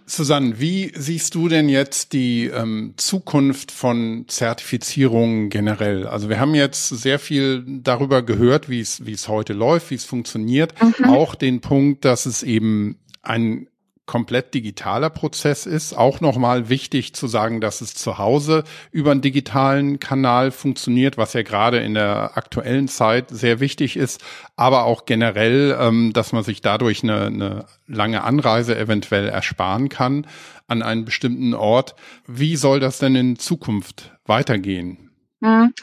Susanne, 0.07 0.59
wie 0.59 0.91
siehst 0.95 1.35
du 1.35 1.47
denn 1.47 1.69
jetzt 1.69 2.11
die 2.11 2.47
ähm, 2.47 2.95
Zukunft 2.97 3.71
von 3.71 4.25
Zertifizierungen 4.27 5.49
generell? 5.49 6.05
Also 6.05 6.27
wir 6.27 6.39
haben 6.39 6.53
jetzt 6.53 6.89
sehr 6.89 7.17
viel 7.17 7.63
darüber 7.65 8.21
gehört, 8.21 8.67
wie 8.67 8.81
es 8.81 9.05
wie 9.05 9.13
es 9.13 9.29
heute 9.29 9.53
läuft, 9.53 9.89
wie 9.91 9.95
es 9.95 10.03
funktioniert. 10.03 10.73
Mhm. 10.81 11.05
Auch 11.05 11.35
den 11.35 11.61
Punkt, 11.61 12.03
dass 12.03 12.25
es 12.25 12.43
eben 12.43 12.99
ein 13.21 13.67
komplett 14.11 14.53
digitaler 14.53 15.09
Prozess 15.09 15.65
ist. 15.65 15.93
Auch 15.93 16.19
nochmal 16.19 16.67
wichtig 16.67 17.13
zu 17.13 17.27
sagen, 17.27 17.61
dass 17.61 17.79
es 17.79 17.93
zu 17.93 18.17
Hause 18.17 18.65
über 18.91 19.11
einen 19.11 19.21
digitalen 19.21 20.01
Kanal 20.01 20.51
funktioniert, 20.51 21.17
was 21.17 21.31
ja 21.31 21.43
gerade 21.43 21.77
in 21.77 21.93
der 21.93 22.35
aktuellen 22.35 22.89
Zeit 22.89 23.29
sehr 23.29 23.61
wichtig 23.61 23.95
ist, 23.95 24.21
aber 24.57 24.83
auch 24.83 25.05
generell, 25.05 25.77
ähm, 25.79 26.11
dass 26.11 26.33
man 26.33 26.43
sich 26.43 26.59
dadurch 26.59 27.03
eine, 27.03 27.27
eine 27.27 27.65
lange 27.87 28.25
Anreise 28.25 28.77
eventuell 28.77 29.29
ersparen 29.29 29.87
kann 29.87 30.27
an 30.67 30.81
einen 30.83 31.05
bestimmten 31.05 31.53
Ort. 31.53 31.95
Wie 32.27 32.57
soll 32.57 32.81
das 32.81 32.99
denn 32.99 33.15
in 33.15 33.39
Zukunft 33.39 34.11
weitergehen? 34.25 35.09
Hm. 35.41 35.73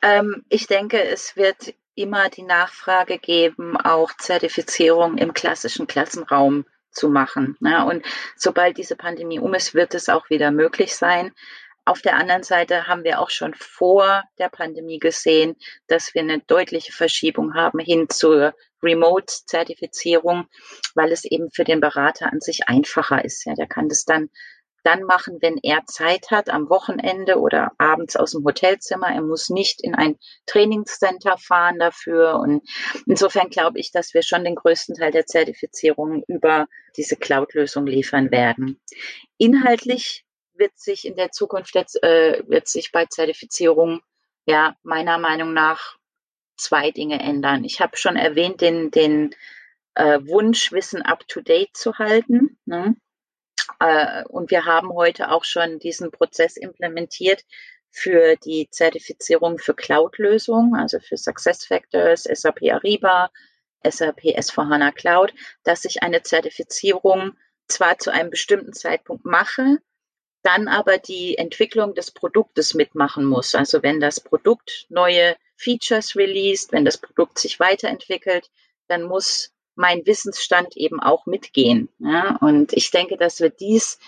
Ähm, 0.00 0.44
ich 0.48 0.66
denke, 0.66 1.04
es 1.04 1.36
wird 1.36 1.74
immer 1.94 2.30
die 2.30 2.42
Nachfrage 2.42 3.18
geben, 3.18 3.76
auch 3.76 4.12
Zertifizierung 4.16 5.18
im 5.18 5.34
klassischen 5.34 5.86
Klassenraum 5.86 6.64
zu 6.96 7.08
machen. 7.08 7.56
Ja, 7.60 7.84
und 7.84 8.04
sobald 8.36 8.78
diese 8.78 8.96
Pandemie 8.96 9.38
um 9.38 9.54
ist, 9.54 9.74
wird 9.74 9.94
es 9.94 10.08
auch 10.08 10.30
wieder 10.30 10.50
möglich 10.50 10.96
sein. 10.96 11.32
Auf 11.84 12.02
der 12.02 12.16
anderen 12.16 12.42
Seite 12.42 12.88
haben 12.88 13.04
wir 13.04 13.20
auch 13.20 13.30
schon 13.30 13.54
vor 13.54 14.24
der 14.40 14.48
Pandemie 14.48 14.98
gesehen, 14.98 15.54
dass 15.86 16.14
wir 16.14 16.22
eine 16.22 16.40
deutliche 16.40 16.92
Verschiebung 16.92 17.54
haben 17.54 17.78
hin 17.78 18.08
zur 18.08 18.54
Remote-Zertifizierung, 18.82 20.48
weil 20.96 21.12
es 21.12 21.24
eben 21.24 21.50
für 21.52 21.62
den 21.62 21.80
Berater 21.80 22.32
an 22.32 22.40
sich 22.40 22.68
einfacher 22.68 23.24
ist. 23.24 23.44
Ja, 23.46 23.54
der 23.54 23.68
kann 23.68 23.88
das 23.88 24.04
dann 24.04 24.30
dann 24.86 25.02
machen, 25.02 25.38
wenn 25.40 25.58
er 25.62 25.84
Zeit 25.86 26.30
hat, 26.30 26.48
am 26.48 26.70
Wochenende 26.70 27.40
oder 27.40 27.72
abends 27.76 28.14
aus 28.16 28.32
dem 28.32 28.44
Hotelzimmer. 28.44 29.08
Er 29.08 29.22
muss 29.22 29.50
nicht 29.50 29.82
in 29.82 29.94
ein 29.94 30.16
Trainingscenter 30.46 31.36
fahren 31.38 31.78
dafür. 31.78 32.36
Und 32.36 32.62
insofern 33.06 33.50
glaube 33.50 33.80
ich, 33.80 33.90
dass 33.90 34.14
wir 34.14 34.22
schon 34.22 34.44
den 34.44 34.54
größten 34.54 34.94
Teil 34.94 35.10
der 35.10 35.26
Zertifizierung 35.26 36.22
über 36.28 36.68
diese 36.96 37.16
Cloud-Lösung 37.16 37.86
liefern 37.86 38.30
werden. 38.30 38.80
Inhaltlich 39.38 40.24
wird 40.54 40.78
sich 40.78 41.04
in 41.04 41.16
der 41.16 41.32
Zukunft 41.32 41.74
jetzt, 41.74 42.02
äh, 42.02 42.42
wird 42.46 42.68
sich 42.68 42.92
bei 42.92 43.06
Zertifizierung 43.06 44.00
ja 44.46 44.76
meiner 44.84 45.18
Meinung 45.18 45.52
nach 45.52 45.96
zwei 46.56 46.92
Dinge 46.92 47.20
ändern. 47.20 47.64
Ich 47.64 47.80
habe 47.80 47.96
schon 47.96 48.16
erwähnt, 48.16 48.60
den, 48.60 48.90
den 48.90 49.34
äh, 49.94 50.20
Wunsch, 50.22 50.72
Wissen 50.72 51.02
up 51.02 51.26
to 51.28 51.40
date 51.40 51.76
zu 51.76 51.98
halten. 51.98 52.58
Ne? 52.64 52.96
Äh, 53.80 54.24
und 54.24 54.50
wir 54.50 54.64
haben 54.64 54.92
heute 54.92 55.30
auch 55.30 55.44
schon 55.44 55.78
diesen 55.78 56.10
Prozess 56.10 56.56
implementiert 56.56 57.44
für 57.90 58.36
die 58.36 58.68
Zertifizierung 58.70 59.58
für 59.58 59.74
Cloud-Lösungen, 59.74 60.74
also 60.74 61.00
für 61.00 61.16
SuccessFactors, 61.16 62.24
SAP 62.24 62.62
Ariba, 62.70 63.30
SAP 63.82 64.36
S4HANA 64.36 64.92
Cloud, 64.92 65.32
dass 65.64 65.84
ich 65.84 66.02
eine 66.02 66.22
Zertifizierung 66.22 67.32
zwar 67.68 67.98
zu 67.98 68.12
einem 68.12 68.30
bestimmten 68.30 68.72
Zeitpunkt 68.72 69.24
mache, 69.24 69.78
dann 70.42 70.68
aber 70.68 70.98
die 70.98 71.38
Entwicklung 71.38 71.94
des 71.94 72.10
Produktes 72.10 72.74
mitmachen 72.74 73.24
muss. 73.24 73.54
Also 73.54 73.82
wenn 73.82 73.98
das 73.98 74.20
Produkt 74.20 74.86
neue 74.88 75.36
Features 75.56 76.14
released, 76.14 76.72
wenn 76.72 76.84
das 76.84 76.98
Produkt 76.98 77.38
sich 77.38 77.58
weiterentwickelt, 77.58 78.50
dann 78.88 79.02
muss 79.02 79.55
mein 79.76 80.04
Wissensstand 80.06 80.76
eben 80.76 81.00
auch 81.00 81.26
mitgehen. 81.26 81.88
Ja? 81.98 82.36
Und 82.40 82.72
ich 82.72 82.90
denke, 82.90 83.16
dass 83.16 83.40
wir 83.40 83.50
dies 83.50 83.98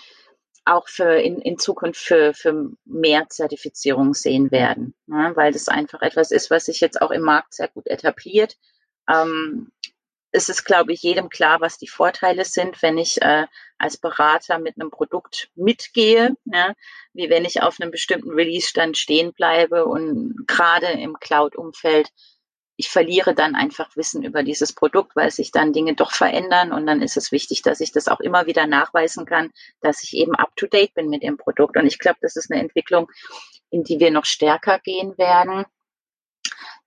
auch 0.65 0.87
für 0.87 1.15
in, 1.15 1.39
in 1.39 1.57
Zukunft 1.57 2.01
für, 2.01 2.33
für 2.33 2.71
mehr 2.85 3.29
Zertifizierung 3.29 4.13
sehen 4.13 4.51
werden, 4.51 4.93
ja? 5.07 5.35
weil 5.35 5.53
das 5.53 5.69
einfach 5.69 6.01
etwas 6.01 6.31
ist, 6.31 6.51
was 6.51 6.65
sich 6.65 6.81
jetzt 6.81 7.01
auch 7.01 7.11
im 7.11 7.21
Markt 7.21 7.53
sehr 7.53 7.69
gut 7.69 7.87
etabliert. 7.87 8.57
Ähm, 9.09 9.71
es 10.31 10.49
ist, 10.49 10.63
glaube 10.63 10.93
ich, 10.93 11.01
jedem 11.01 11.29
klar, 11.29 11.59
was 11.59 11.77
die 11.77 11.87
Vorteile 11.87 12.45
sind, 12.45 12.81
wenn 12.83 12.97
ich 12.97 13.21
äh, 13.21 13.47
als 13.77 13.97
Berater 13.97 14.59
mit 14.59 14.75
einem 14.79 14.91
Produkt 14.91 15.49
mitgehe, 15.55 16.35
ja, 16.45 16.73
wie 17.13 17.29
wenn 17.29 17.45
ich 17.45 17.63
auf 17.63 17.79
einem 17.79 17.89
bestimmten 17.89 18.31
Release-Stand 18.31 18.97
stehen 18.97 19.33
bleibe 19.33 19.85
und 19.85 20.45
gerade 20.45 20.87
im 20.87 21.17
Cloud-Umfeld 21.19 22.11
ich 22.79 22.89
verliere 22.89 23.35
dann 23.35 23.55
einfach 23.55 23.97
Wissen 23.97 24.23
über 24.23 24.41
dieses 24.41 24.71
Produkt, 24.71 25.13
weil 25.17 25.31
sich 25.31 25.51
dann 25.51 25.73
Dinge 25.73 25.95
doch 25.95 26.13
verändern 26.13 26.71
und 26.71 26.87
dann 26.87 27.01
ist 27.01 27.17
es 27.17 27.33
wichtig, 27.33 27.61
dass 27.61 27.81
ich 27.81 27.91
das 27.91 28.07
auch 28.07 28.21
immer 28.21 28.45
wieder 28.45 28.67
nachweisen 28.67 29.25
kann, 29.25 29.51
dass 29.81 30.01
ich 30.01 30.13
eben 30.15 30.33
up 30.33 30.55
to 30.55 30.65
date 30.65 30.93
bin 30.93 31.09
mit 31.09 31.21
dem 31.21 31.35
Produkt. 31.35 31.75
Und 31.75 31.85
ich 31.85 31.99
glaube, 31.99 32.19
das 32.21 32.37
ist 32.37 32.49
eine 32.49 32.61
Entwicklung, 32.61 33.11
in 33.69 33.83
die 33.83 33.99
wir 33.99 34.11
noch 34.11 34.23
stärker 34.23 34.79
gehen 34.79 35.17
werden. 35.17 35.65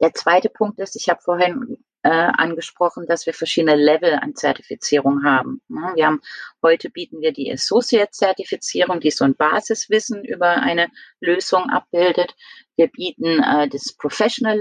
Der 0.01 0.15
zweite 0.15 0.49
Punkt 0.49 0.79
ist, 0.79 0.97
ich 0.97 1.11
habe 1.11 1.21
vorhin 1.21 1.77
äh, 2.03 2.09
angesprochen, 2.09 3.05
dass 3.07 3.27
wir 3.27 3.35
verschiedene 3.35 3.77
Level 3.77 4.15
an 4.15 4.35
Zertifizierung 4.35 5.25
haben. 5.25 5.61
Wir 5.69 6.07
haben 6.07 6.23
heute 6.63 6.89
bieten 6.89 7.21
wir 7.21 7.35
die 7.35 7.53
Associate-Zertifizierung, 7.53 9.01
die 9.01 9.11
so 9.11 9.27
ein 9.27 9.37
Basiswissen 9.37 10.25
über 10.25 10.53
eine 10.53 10.89
Lösung 11.21 11.69
abbildet. 11.69 12.35
Wir 12.77 12.87
bieten 12.87 13.43
äh, 13.43 13.69
das 13.69 13.93
Professional 13.93 14.59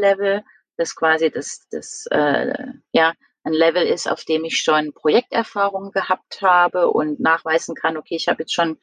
Level, 0.82 0.86
das 0.86 0.96
quasi 0.96 1.32
das, 1.32 1.68
das 1.72 2.06
äh, 2.12 2.54
ja 2.92 3.14
ein 3.44 3.54
Level 3.54 3.88
ist, 3.88 4.08
auf 4.08 4.24
dem 4.24 4.46
ich 4.46 4.58
schon 4.58 4.94
Projekterfahrung 4.94 5.92
gehabt 5.92 6.44
habe 6.44 6.92
und 6.92 7.20
nachweisen 7.20 7.74
kann, 7.74 7.98
okay, 7.98 8.16
ich 8.16 8.28
habe 8.28 8.44
jetzt 8.44 8.54
schon 8.54 8.78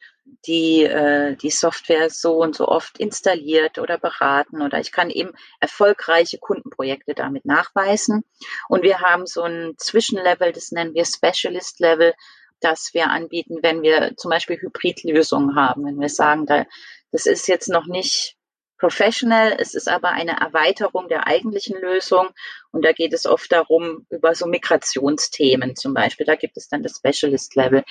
die, 0.45 0.83
äh, 0.83 1.37
die 1.37 1.49
Software 1.49 2.09
so 2.09 2.41
und 2.41 2.57
so 2.57 2.67
oft 2.67 2.99
installiert 2.99 3.79
oder 3.79 3.97
beraten 3.97 4.61
oder 4.61 4.79
ich 4.79 4.91
kann 4.91 5.09
eben 5.09 5.31
erfolgreiche 5.61 6.39
Kundenprojekte 6.39 7.13
damit 7.13 7.45
nachweisen. 7.45 8.25
Und 8.67 8.83
wir 8.83 8.99
haben 8.99 9.25
so 9.27 9.43
ein 9.43 9.75
Zwischenlevel, 9.77 10.51
das 10.51 10.71
nennen 10.71 10.93
wir 10.93 11.05
Specialist 11.05 11.79
Level, 11.79 12.13
das 12.59 12.89
wir 12.93 13.09
anbieten, 13.09 13.59
wenn 13.61 13.81
wir 13.81 14.17
zum 14.17 14.29
Beispiel 14.29 14.57
Hybridlösungen 14.57 15.55
haben, 15.55 15.85
wenn 15.85 16.01
wir 16.01 16.09
sagen, 16.09 16.45
da, 16.45 16.65
das 17.13 17.27
ist 17.27 17.47
jetzt 17.47 17.69
noch 17.69 17.85
nicht 17.85 18.35
Professional. 18.79 19.55
Es 19.59 19.75
ist 19.75 19.87
aber 19.87 20.09
eine 20.09 20.39
Erweiterung 20.39 21.07
der 21.07 21.27
eigentlichen 21.27 21.79
Lösung. 21.79 22.29
Und 22.71 22.83
da 22.83 22.93
geht 22.93 23.13
es 23.13 23.25
oft 23.25 23.51
darum, 23.51 24.05
über 24.09 24.33
so 24.33 24.47
Migrationsthemen 24.47 25.75
zum 25.75 25.93
Beispiel. 25.93 26.25
Da 26.25 26.35
gibt 26.35 26.57
es 26.57 26.67
dann 26.69 26.83
das 26.83 26.97
Specialist 26.97 27.55
Level. 27.55 27.83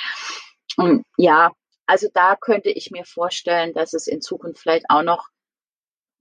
Und 0.77 1.05
ja, 1.17 1.53
also 1.87 2.09
da 2.13 2.37
könnte 2.37 2.71
ich 2.71 2.91
mir 2.91 3.05
vorstellen, 3.05 3.73
dass 3.75 3.93
es 3.93 4.07
in 4.07 4.21
Zukunft 4.21 4.61
vielleicht 4.61 4.87
auch 4.89 5.03
noch, 5.03 5.29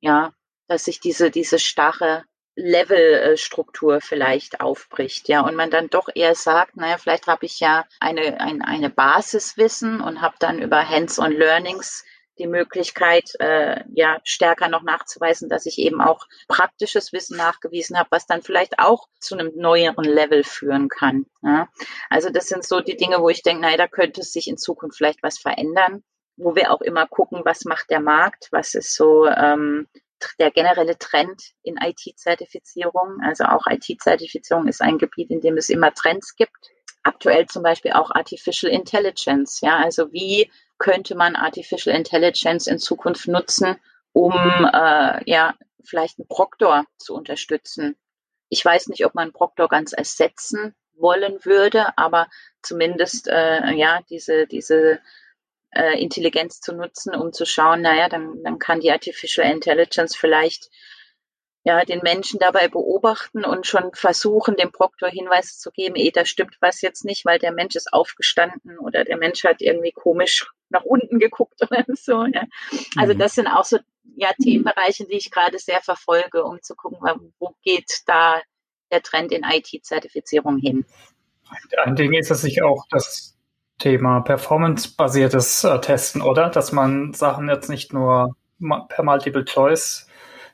ja, 0.02 0.34
dass 0.68 0.86
sich 0.86 1.00
diese, 1.00 1.32
diese 1.32 1.60
starre 1.60 2.24
Levelstruktur 2.56 4.02
vielleicht 4.02 4.62
aufbricht, 4.62 5.30
ja, 5.30 5.42
und 5.42 5.56
man 5.56 5.70
dann 5.70 5.90
doch 5.90 6.10
eher 6.14 6.34
sagt, 6.34 6.76
naja, 6.76 6.98
vielleicht 6.98 7.28
habe 7.28 7.46
ich 7.46 7.60
ja 7.60 7.86
eine, 8.00 8.40
ein, 8.42 8.64
eine 8.64 8.90
Basiswissen 8.90 10.02
und 10.02 10.22
habe 10.22 10.36
dann 10.40 10.60
über 10.60 10.88
Hands-on 10.90 11.34
Learnings 11.34 12.04
die 12.40 12.48
Möglichkeit, 12.48 13.32
äh, 13.40 13.84
ja, 13.94 14.20
stärker 14.24 14.68
noch 14.70 14.84
nachzuweisen, 14.84 15.50
dass 15.50 15.66
ich 15.66 15.78
eben 15.80 16.02
auch 16.02 16.26
praktisches 16.48 17.14
Wissen 17.14 17.38
nachgewiesen 17.38 17.98
habe, 17.98 18.10
was 18.12 18.26
dann 18.26 18.42
vielleicht 18.42 18.80
auch 18.80 19.08
zu 19.20 19.36
einem 19.36 19.52
neueren 19.56 20.06
Level 20.06 20.44
führen 20.44 20.90
kann. 20.90 21.26
Ja. 21.42 21.68
Also 22.10 22.30
das 22.30 22.48
sind 22.48 22.66
so 22.66 22.82
die 22.82 22.98
Dinge, 22.98 23.22
wo 23.22 23.30
ich 23.30 23.44
denke, 23.44 23.62
naja, 23.62 23.78
da 23.78 23.88
könnte 23.88 24.24
sich 24.24 24.48
in 24.48 24.58
Zukunft 24.58 24.98
vielleicht 24.98 25.24
was 25.24 25.38
verändern, 25.38 26.04
wo 26.36 26.56
wir 26.56 26.72
auch 26.72 26.82
immer 26.82 27.08
gucken, 27.08 27.42
was 27.44 27.66
macht 27.66 27.90
der 27.90 28.02
Markt, 28.02 28.50
was 28.52 28.76
ist 28.76 28.96
so 28.96 29.28
ähm, 29.28 29.88
der 30.40 30.52
generelle 30.52 30.98
Trend 30.98 31.52
in 31.64 31.78
IT-Zertifizierung. 31.78 33.20
Also 33.24 33.46
auch 33.46 33.66
IT-Zertifizierung 33.68 34.68
ist 34.68 34.82
ein 34.82 34.98
Gebiet, 34.98 35.30
in 35.30 35.42
dem 35.42 35.58
es 35.58 35.70
immer 35.70 35.94
Trends 35.94 36.36
gibt. 36.36 36.72
Aktuell 37.08 37.46
zum 37.48 37.64
Beispiel 37.64 37.94
auch 37.94 38.12
Artificial 38.12 38.72
Intelligence. 38.72 39.62
Ja, 39.62 39.78
also 39.78 40.12
wie 40.12 40.52
könnte 40.78 41.16
man 41.16 41.36
Artificial 41.36 41.96
Intelligence 41.96 42.68
in 42.68 42.80
Zukunft 42.80 43.28
nutzen, 43.28 43.78
um 44.12 44.34
äh, 44.34 45.22
ja 45.30 45.56
vielleicht 45.84 46.20
einen 46.20 46.28
Proktor 46.28 46.86
zu 46.98 47.16
unterstützen. 47.16 47.96
Ich 48.50 48.64
weiß 48.64 48.88
nicht, 48.88 49.06
ob 49.06 49.16
man 49.16 49.32
Proktor 49.32 49.70
ganz 49.70 49.94
ersetzen 49.94 50.76
wollen 50.96 51.46
würde, 51.46 51.98
aber 51.98 52.28
zumindest 52.62 53.30
äh, 53.30 53.72
ja 53.72 54.02
diese 54.10 54.46
diese 54.46 55.00
äh, 55.72 56.02
Intelligenz 56.02 56.60
zu 56.60 56.74
nutzen, 56.74 57.16
um 57.16 57.32
zu 57.32 57.46
schauen, 57.46 57.82
naja, 57.82 58.10
dann, 58.10 58.44
dann 58.44 58.60
kann 58.60 58.82
die 58.82 58.92
Artificial 58.92 59.50
Intelligence 59.50 60.16
vielleicht 60.16 60.70
ja, 61.68 61.84
den 61.84 62.00
Menschen 62.02 62.40
dabei 62.40 62.70
beobachten 62.70 63.44
und 63.44 63.68
schon 63.68 63.92
versuchen, 63.94 64.56
dem 64.56 64.72
Proktor 64.72 65.10
Hinweise 65.10 65.60
zu 65.60 65.70
geben, 65.70 65.98
eh, 65.98 66.12
da 66.12 66.24
stimmt 66.24 66.56
was 66.62 66.80
jetzt 66.80 67.04
nicht, 67.04 67.26
weil 67.26 67.40
der 67.40 67.52
Mensch 67.52 67.76
ist 67.76 67.92
aufgestanden 67.92 68.80
oder 68.80 69.04
der 69.04 69.18
Mensch 69.18 69.44
hat 69.44 69.62
irgendwie 69.62 69.92
komisch 69.92 70.50
nach 70.70 70.84
unten 70.84 71.20
geguckt 71.20 71.62
oder 71.70 71.84
so. 71.90 72.24
Ja. 72.26 72.44
Also 72.96 73.14
mhm. 73.14 73.20
das 73.20 73.36
sind 73.36 73.48
auch 73.48 73.66
so 73.66 73.80
ja, 74.16 74.30
Themenbereiche, 74.42 75.06
die 75.08 75.18
ich 75.18 75.30
gerade 75.30 75.60
sehr 75.60 75.82
verfolge, 75.82 76.46
um 76.46 76.62
zu 76.62 76.74
gucken, 76.74 77.00
wo 77.38 77.54
geht 77.64 77.92
da 78.06 78.42
der 78.90 79.02
Trend 79.02 79.34
in 79.34 79.44
IT-Zertifizierung 79.44 80.60
hin. 80.60 80.86
Ein 81.84 81.98
Ding 81.98 82.14
ist 82.14 82.32
es 82.32 82.44
sich 82.44 82.64
auch 82.64 82.86
das 82.92 83.36
Thema 83.78 84.22
performance-basiertes 84.22 85.66
äh, 85.66 85.82
Testen, 85.82 86.22
oder? 86.22 86.50
Dass 86.50 86.72
man 86.72 87.14
Sachen 87.14 87.50
jetzt 87.50 87.70
nicht 87.70 87.92
nur 87.92 88.38
per 88.88 89.04
Multiple 89.04 89.44
Choice 89.44 90.07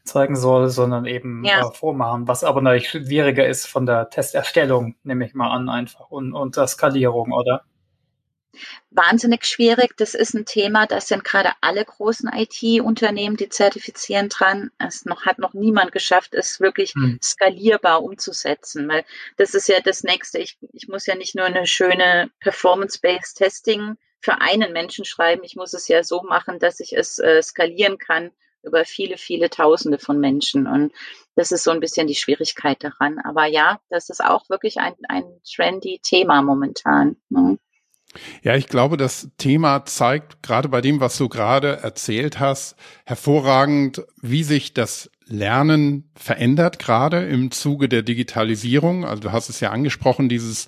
zeigen 0.04 0.36
soll, 0.36 0.70
sondern 0.70 1.06
eben 1.06 1.44
ja. 1.46 1.62
äh, 1.62 1.74
vormachen, 1.74 2.28
was 2.28 2.44
aber 2.44 2.62
natürlich 2.62 2.90
schwieriger 2.90 3.48
ist 3.48 3.68
von 3.68 3.86
der 3.86 4.10
Testerstellung, 4.10 4.96
nehme 5.04 5.26
ich 5.26 5.34
mal 5.34 5.52
an, 5.52 5.70
einfach 5.70 6.10
und, 6.10 6.34
und 6.34 6.58
der 6.58 6.68
Skalierung, 6.68 7.32
oder? 7.32 7.64
Wahnsinnig 8.92 9.46
schwierig. 9.46 9.98
Das 9.98 10.14
ist 10.14 10.36
ein 10.36 10.46
Thema, 10.46 10.86
das 10.86 11.08
sind 11.08 11.24
gerade 11.24 11.54
alle 11.62 11.84
großen 11.84 12.30
IT-Unternehmen, 12.32 13.36
die 13.36 13.50
zertifizieren 13.50 14.30
dran. 14.30 14.70
Es 14.78 15.06
noch, 15.06 15.26
hat 15.26 15.40
noch 15.40 15.54
niemand 15.54 15.92
geschafft, 15.92 16.36
es 16.36 16.60
wirklich 16.60 16.94
hm. 16.94 17.18
skalierbar 17.22 18.04
umzusetzen, 18.04 18.88
weil 18.88 19.06
das 19.38 19.56
ist 19.56 19.68
ja 19.70 19.80
das 19.80 20.04
Nächste. 20.04 20.38
Ich, 20.38 20.60
ich 20.72 20.88
muss 20.88 21.08
ja 21.08 21.16
nicht 21.16 21.34
nur 21.34 21.46
eine 21.46 21.66
schöne 21.66 22.30
Performance-Based 22.42 23.38
Testing 23.38 23.96
für 24.20 24.40
einen 24.40 24.72
Menschen 24.72 25.06
schreiben. 25.06 25.44
Ich 25.44 25.56
muss 25.56 25.74
es 25.74 25.88
ja 25.88 26.04
so 26.04 26.22
machen, 26.22 26.60
dass 26.60 26.80
ich 26.80 26.96
es 26.96 27.18
äh, 27.18 27.42
skalieren 27.42 27.98
kann 27.98 28.32
über 28.64 28.86
viele, 28.86 29.18
viele 29.18 29.50
Tausende 29.50 30.00
von 30.00 30.20
Menschen. 30.20 30.68
Und 30.68 30.92
das 31.36 31.52
ist 31.52 31.64
so 31.64 31.72
ein 31.72 31.80
bisschen 31.80 32.08
die 32.08 32.16
Schwierigkeit 32.16 32.84
daran. 32.84 33.20
Aber 33.20 33.46
ja, 33.46 33.80
das 33.90 34.10
ist 34.10 34.24
auch 34.24 34.50
wirklich 34.50 34.78
ein, 34.78 34.94
ein 35.10 35.24
trendy 35.44 36.00
Thema 36.02 36.42
momentan. 36.42 37.18
Ne? 37.30 37.58
Ja, 38.44 38.56
ich 38.56 38.68
glaube, 38.68 38.98
das 38.98 39.30
Thema 39.38 39.86
zeigt 39.86 40.44
gerade 40.44 40.70
bei 40.70 40.82
dem, 40.82 41.00
was 41.00 41.18
du 41.18 41.30
gerade 41.30 41.78
erzählt 41.82 42.40
hast, 42.40 42.76
hervorragend, 43.06 44.04
wie 44.22 44.44
sich 44.44 44.74
das 44.74 45.10
Lernen 45.26 46.12
verändert, 46.16 46.80
gerade 46.80 47.26
im 47.26 47.52
Zuge 47.52 47.90
der 47.90 48.04
Digitalisierung. 48.04 49.06
Also 49.06 49.24
du 49.24 49.32
hast 49.32 49.50
es 49.50 49.60
ja 49.62 49.72
angesprochen, 49.72 50.30
dieses 50.30 50.68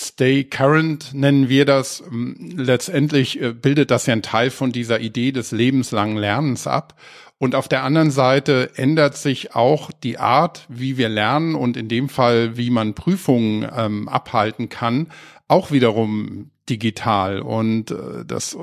Stay 0.00 0.44
Current 0.44 1.12
nennen 1.12 1.48
wir 1.48 1.64
das. 1.64 2.04
Letztendlich 2.10 3.42
äh, 3.42 3.52
bildet 3.52 3.90
das 3.90 4.06
ja 4.06 4.12
ein 4.12 4.22
Teil 4.22 4.50
von 4.50 4.70
dieser 4.70 5.00
Idee 5.00 5.32
des 5.32 5.50
lebenslangen 5.50 6.16
Lernens 6.16 6.68
ab. 6.68 6.94
Und 7.38 7.56
auf 7.56 7.66
der 7.66 7.82
anderen 7.82 8.12
Seite 8.12 8.70
ändert 8.76 9.16
sich 9.16 9.56
auch 9.56 9.90
die 9.90 10.18
Art, 10.18 10.66
wie 10.68 10.98
wir 10.98 11.08
lernen 11.08 11.56
und 11.56 11.76
in 11.76 11.88
dem 11.88 12.08
Fall, 12.08 12.56
wie 12.56 12.70
man 12.70 12.94
Prüfungen 12.94 13.68
ähm, 13.76 14.08
abhalten 14.08 14.68
kann, 14.68 15.08
auch 15.48 15.72
wiederum 15.72 16.52
digital. 16.70 17.40
Und 17.40 17.90
äh, 17.90 18.24
das 18.24 18.54
äh, 18.54 18.58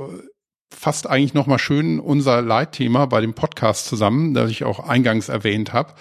fasst 0.73 1.07
eigentlich 1.07 1.33
nochmal 1.33 1.59
schön 1.59 1.99
unser 1.99 2.41
Leitthema 2.41 3.05
bei 3.05 3.21
dem 3.21 3.33
Podcast 3.33 3.85
zusammen, 3.85 4.33
das 4.33 4.49
ich 4.51 4.63
auch 4.63 4.79
eingangs 4.79 5.29
erwähnt 5.29 5.73
habe, 5.73 5.93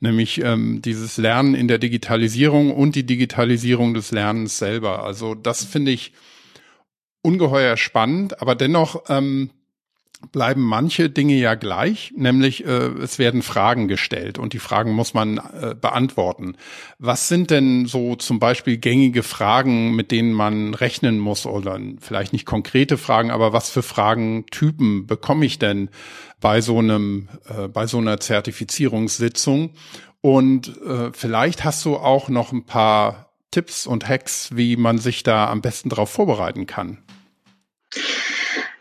nämlich 0.00 0.42
ähm, 0.42 0.82
dieses 0.82 1.16
Lernen 1.16 1.54
in 1.54 1.68
der 1.68 1.78
Digitalisierung 1.78 2.74
und 2.74 2.94
die 2.94 3.06
Digitalisierung 3.06 3.94
des 3.94 4.10
Lernens 4.10 4.58
selber. 4.58 5.04
Also 5.04 5.34
das 5.34 5.64
finde 5.64 5.92
ich 5.92 6.12
ungeheuer 7.22 7.76
spannend, 7.76 8.40
aber 8.40 8.54
dennoch 8.54 9.04
ähm, 9.08 9.50
bleiben 10.32 10.62
manche 10.62 11.10
Dinge 11.10 11.34
ja 11.34 11.54
gleich, 11.54 12.12
nämlich 12.16 12.64
äh, 12.64 12.68
es 12.68 13.18
werden 13.18 13.42
Fragen 13.42 13.88
gestellt 13.88 14.38
und 14.38 14.52
die 14.52 14.58
Fragen 14.58 14.92
muss 14.92 15.14
man 15.14 15.38
äh, 15.38 15.74
beantworten. 15.80 16.56
Was 16.98 17.28
sind 17.28 17.50
denn 17.50 17.86
so 17.86 18.16
zum 18.16 18.38
Beispiel 18.38 18.78
gängige 18.78 19.22
Fragen, 19.22 19.94
mit 19.94 20.10
denen 20.10 20.32
man 20.32 20.74
rechnen 20.74 21.18
muss 21.18 21.46
oder 21.46 21.78
vielleicht 22.00 22.32
nicht 22.32 22.46
konkrete 22.46 22.98
Fragen, 22.98 23.30
aber 23.30 23.52
was 23.52 23.70
für 23.70 23.82
Fragentypen 23.82 25.06
bekomme 25.06 25.46
ich 25.46 25.58
denn 25.58 25.88
bei 26.40 26.60
so 26.60 26.78
einem, 26.78 27.28
äh, 27.48 27.68
bei 27.68 27.86
so 27.86 27.98
einer 27.98 28.20
Zertifizierungssitzung? 28.20 29.70
Und 30.20 30.76
äh, 30.82 31.10
vielleicht 31.12 31.64
hast 31.64 31.84
du 31.84 31.96
auch 31.96 32.28
noch 32.28 32.52
ein 32.52 32.64
paar 32.64 33.32
Tipps 33.50 33.86
und 33.86 34.08
Hacks, 34.08 34.50
wie 34.56 34.76
man 34.76 34.98
sich 34.98 35.22
da 35.22 35.48
am 35.48 35.62
besten 35.62 35.88
darauf 35.88 36.10
vorbereiten 36.10 36.66
kann. 36.66 36.98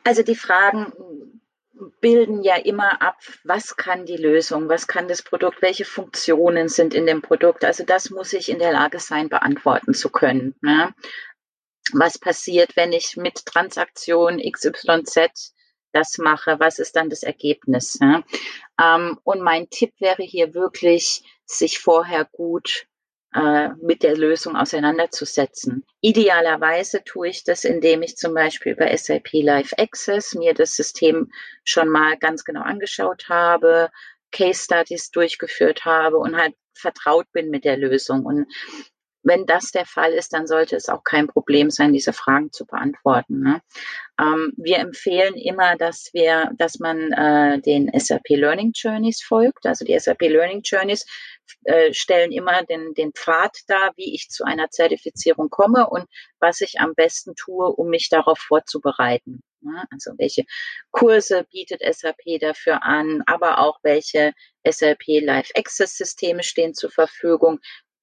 Also 0.04 0.24
die 0.24 0.36
Fragen 0.36 0.92
bilden 2.02 2.44
ja 2.44 2.56
immer 2.56 3.02
ab, 3.02 3.18
was 3.44 3.78
kann 3.78 4.06
die 4.06 4.18
Lösung, 4.18 4.70
was 4.70 4.88
kann 4.88 5.08
das 5.08 5.22
Produkt, 5.22 5.62
welche 5.62 5.86
Funktionen 5.86 6.70
sind 6.70 6.94
in 6.94 7.06
dem 7.06 7.22
Produkt. 7.22 7.66
Also 7.66 7.84
das 7.84 8.10
muss 8.10 8.34
ich 8.34 8.50
in 8.50 8.60
der 8.60 8.72
Lage 8.72 9.00
sein, 9.00 9.30
beantworten 9.30 9.94
zu 9.94 10.10
können. 10.10 10.56
Ne? 10.62 10.94
Was 11.94 12.18
passiert, 12.20 12.76
wenn 12.76 12.92
ich 12.92 13.18
mit 13.18 13.46
Transaktion 13.46 14.40
XYZ 14.40 15.54
das 15.94 16.18
mache? 16.18 16.60
Was 16.60 16.80
ist 16.80 16.96
dann 16.96 17.10
das 17.10 17.24
Ergebnis? 17.24 18.00
Ne? 18.00 18.24
Ähm, 18.82 19.20
und 19.24 19.42
mein 19.42 19.70
Tipp 19.70 19.94
wäre 20.00 20.24
hier 20.24 20.54
wirklich, 20.54 21.24
sich 21.46 21.80
vorher 21.80 22.26
gut 22.26 22.88
äh, 23.38 23.70
mit 23.82 24.02
der 24.02 24.18
Lösung 24.18 24.56
auseinanderzusetzen. 24.56 25.86
Idealerweise 26.02 27.04
tue 27.04 27.30
ich 27.30 27.44
das, 27.44 27.66
indem 27.66 28.02
ich 28.02 28.18
zum 28.18 28.34
Beispiel 28.34 28.76
bei 28.76 28.96
SAP 28.98 29.30
Live 29.34 29.74
Access 29.78 30.34
mir 30.34 30.56
das 30.56 30.76
System 30.76 31.30
schon 31.64 31.90
mal 31.90 32.18
ganz 32.18 32.44
genau 32.44 32.62
angeschaut 32.62 33.30
habe, 33.30 33.90
Case 34.32 34.64
Studies 34.64 35.12
durchgeführt 35.12 35.86
habe 35.86 36.18
und 36.18 36.36
halt 36.36 36.56
vertraut 36.74 37.32
bin 37.32 37.50
mit 37.50 37.64
der 37.64 37.78
Lösung. 37.78 38.26
Und 38.26 38.48
wenn 39.28 39.46
das 39.46 39.72
der 39.72 39.86
Fall 39.86 40.14
ist, 40.14 40.34
dann 40.34 40.48
sollte 40.48 40.76
es 40.76 40.88
auch 40.88 41.04
kein 41.04 41.28
Problem 41.28 41.70
sein, 41.70 41.92
diese 41.92 42.14
Fragen 42.14 42.52
zu 42.52 42.66
beantworten. 42.66 43.42
Ne? 43.42 43.62
Ähm, 44.20 44.54
wir 44.56 44.78
empfehlen 44.78 45.36
immer, 45.36 45.76
dass 45.76 46.10
wir, 46.14 46.52
dass 46.58 46.80
man 46.80 47.12
äh, 47.12 47.60
den 47.60 47.92
SAP 47.94 48.30
Learning 48.30 48.72
Journeys 48.74 49.22
folgt. 49.22 49.66
Also 49.66 49.84
die 49.84 50.00
SAP 50.00 50.22
Learning 50.22 50.62
Journeys 50.64 51.06
äh, 51.66 51.94
stellen 51.94 52.32
immer 52.32 52.64
den, 52.64 52.94
den 52.94 53.12
Pfad 53.12 53.58
dar, 53.68 53.92
wie 53.98 54.16
ich 54.16 54.30
zu 54.30 54.46
einer 54.46 54.70
Zertifizierung 54.70 55.50
komme 55.50 55.90
und 55.90 56.06
was 56.40 56.62
ich 56.62 56.80
am 56.80 56.96
besten 56.96 57.36
tue, 57.36 57.68
um 57.68 57.90
mich 57.90 58.10
darauf 58.10 58.40
vorzubereiten. 58.40 59.44
Ne? 59.62 59.84
Also 59.92 60.12
welche 60.18 60.46
Kurse 60.92 61.46
bietet 61.52 61.82
SAP 61.82 62.40
dafür 62.40 62.84
an, 62.84 63.24
aber 63.26 63.60
auch 63.60 63.80
welche 63.84 64.34
SAP 64.66 65.22
Live 65.22 65.50
Access 65.56 65.98
Systeme 65.98 66.44
stehen 66.44 66.74
zur 66.74 66.92
Verfügung, 66.92 67.60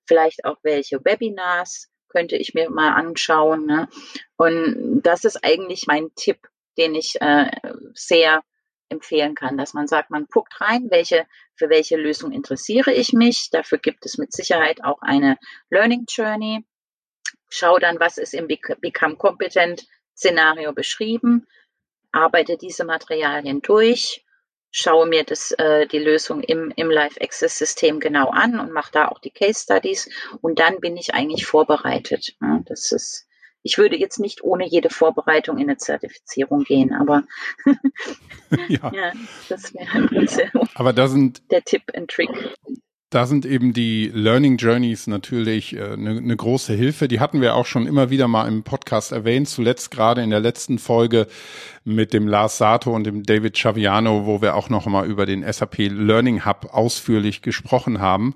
vielleicht 0.07 0.45
auch 0.45 0.57
welche 0.62 1.05
Webinars 1.05 1.90
könnte 2.09 2.37
ich 2.37 2.55
mir 2.55 2.71
mal 2.71 2.95
anschauen. 2.95 3.67
Ne? 3.67 3.88
Und 4.37 5.03
das 5.03 5.25
ist 5.25 5.45
eigentlich 5.45 5.87
mein 5.87 6.14
Tipp, 6.14 6.49
den 6.79 6.95
ich 6.95 7.21
äh, 7.21 7.51
sehr 7.95 8.43
empfehlen 8.88 9.35
kann, 9.35 9.59
dass 9.59 9.75
man 9.75 9.88
sagt, 9.88 10.11
man 10.11 10.27
guckt 10.27 10.61
rein, 10.61 10.90
welche, 10.90 11.27
für 11.57 11.69
welche 11.69 11.97
Lösung 11.97 12.33
interessiere 12.33 12.93
ich 12.93 13.12
mich. 13.12 13.51
Dafür 13.51 13.79
gibt 13.79 14.07
es 14.07 14.19
mit 14.19 14.33
Sicherheit 14.33 14.85
auch 14.85 15.01
eine 15.01 15.38
Learning 15.71 16.05
Journey. 16.09 16.64
Schau 17.49 17.79
dann, 17.79 17.99
was 17.99 18.19
ist 18.19 18.35
im 18.35 18.47
Become 18.47 19.17
Competent 19.17 19.87
Szenario 20.17 20.73
beschrieben, 20.73 21.47
arbeite 22.12 22.57
diese 22.57 22.85
Materialien 22.85 23.62
durch 23.62 24.24
schaue 24.77 25.07
mir 25.07 25.23
das, 25.23 25.53
äh, 25.53 25.87
die 25.87 26.01
Lösung 26.01 26.43
im, 26.43 26.73
im 26.75 26.91
Live 26.91 27.17
Access 27.21 27.57
System 27.57 28.01
genau 28.01 28.31
an 28.31 28.59
und 28.59 28.73
mache 28.73 28.91
da 28.91 29.07
auch 29.07 29.21
die 29.21 29.31
Case 29.31 29.61
Studies 29.63 30.11
und 30.41 30.59
dann 30.59 30.81
bin 30.81 30.97
ich 30.97 31.15
eigentlich 31.15 31.47
vorbereitet. 31.47 32.35
Ja, 32.41 32.61
das 32.67 32.91
ist, 32.91 33.29
ich 33.63 33.79
würde 33.79 33.97
jetzt 33.97 34.19
nicht 34.19 34.43
ohne 34.43 34.67
jede 34.67 34.91
Vorbereitung 34.91 35.59
in 35.59 35.69
eine 35.69 35.77
Zertifizierung 35.77 36.65
gehen, 36.65 36.93
aber 36.93 37.23
ja. 38.69 38.91
ja. 38.93 39.13
das 39.49 39.73
wäre 39.75 40.51
aber 40.75 40.93
da 40.93 41.07
sind 41.07 41.53
der 41.53 41.63
Tipp 41.63 41.85
and 41.95 42.11
Trick 42.11 42.31
da 43.14 43.27
sind 43.27 43.46
eben 43.46 43.72
die 43.72 44.11
Learning 44.12 44.57
Journeys 44.57 45.07
natürlich 45.07 45.79
eine 45.79 45.92
äh, 45.92 45.96
ne, 45.96 46.20
ne 46.20 46.37
große 46.37 46.74
Hilfe. 46.74 47.07
Die 47.07 47.20
hatten 47.20 47.40
wir 47.40 47.55
auch 47.55 47.66
schon 47.66 47.87
immer 47.87 48.11
wieder 48.11 48.27
mal 48.27 48.48
im 48.48 48.64
Podcast 48.64 49.12
erwähnt, 49.12 49.48
zuletzt 49.48 49.92
gerade 49.92 50.20
in 50.22 50.31
der 50.31 50.40
letzten 50.40 50.81
Folge 50.81 51.29
mit 51.85 52.12
dem 52.12 52.27
Lars 52.27 52.59
Sato 52.59 52.92
und 52.92 53.05
dem 53.05 53.22
David 53.22 53.57
Chaviano, 53.57 54.27
wo 54.27 54.42
wir 54.42 54.57
auch 54.57 54.68
noch 54.68 54.87
mal 54.87 55.07
über 55.07 55.27
den 55.27 55.44
SAP 55.44 55.79
Learning 55.79 56.44
Hub 56.44 56.70
ausführlich 56.72 57.40
gesprochen 57.40 58.00
haben. 58.00 58.35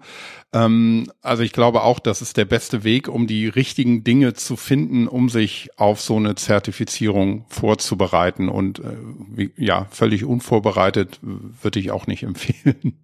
Ähm, 0.53 1.11
also 1.23 1.43
ich 1.43 1.53
glaube 1.53 1.83
auch, 1.83 1.99
das 1.99 2.23
ist 2.23 2.37
der 2.37 2.45
beste 2.45 2.85
Weg, 2.85 3.09
um 3.09 3.27
die 3.27 3.49
richtigen 3.49 4.05
Dinge 4.05 4.35
zu 4.35 4.55
finden, 4.55 5.09
um 5.09 5.29
sich 5.29 5.71
auf 5.77 6.01
so 6.01 6.15
eine 6.15 6.37
Zertifizierung 6.37 7.47
vorzubereiten. 7.49 8.49
Und 8.49 8.79
äh, 8.79 8.97
wie, 9.29 9.51
ja, 9.57 9.89
völlig 9.91 10.25
unvorbereitet 10.25 11.19
würde 11.21 11.81
ich 11.81 11.91
auch 11.91 12.07
nicht 12.07 12.23
empfehlen. 12.23 12.97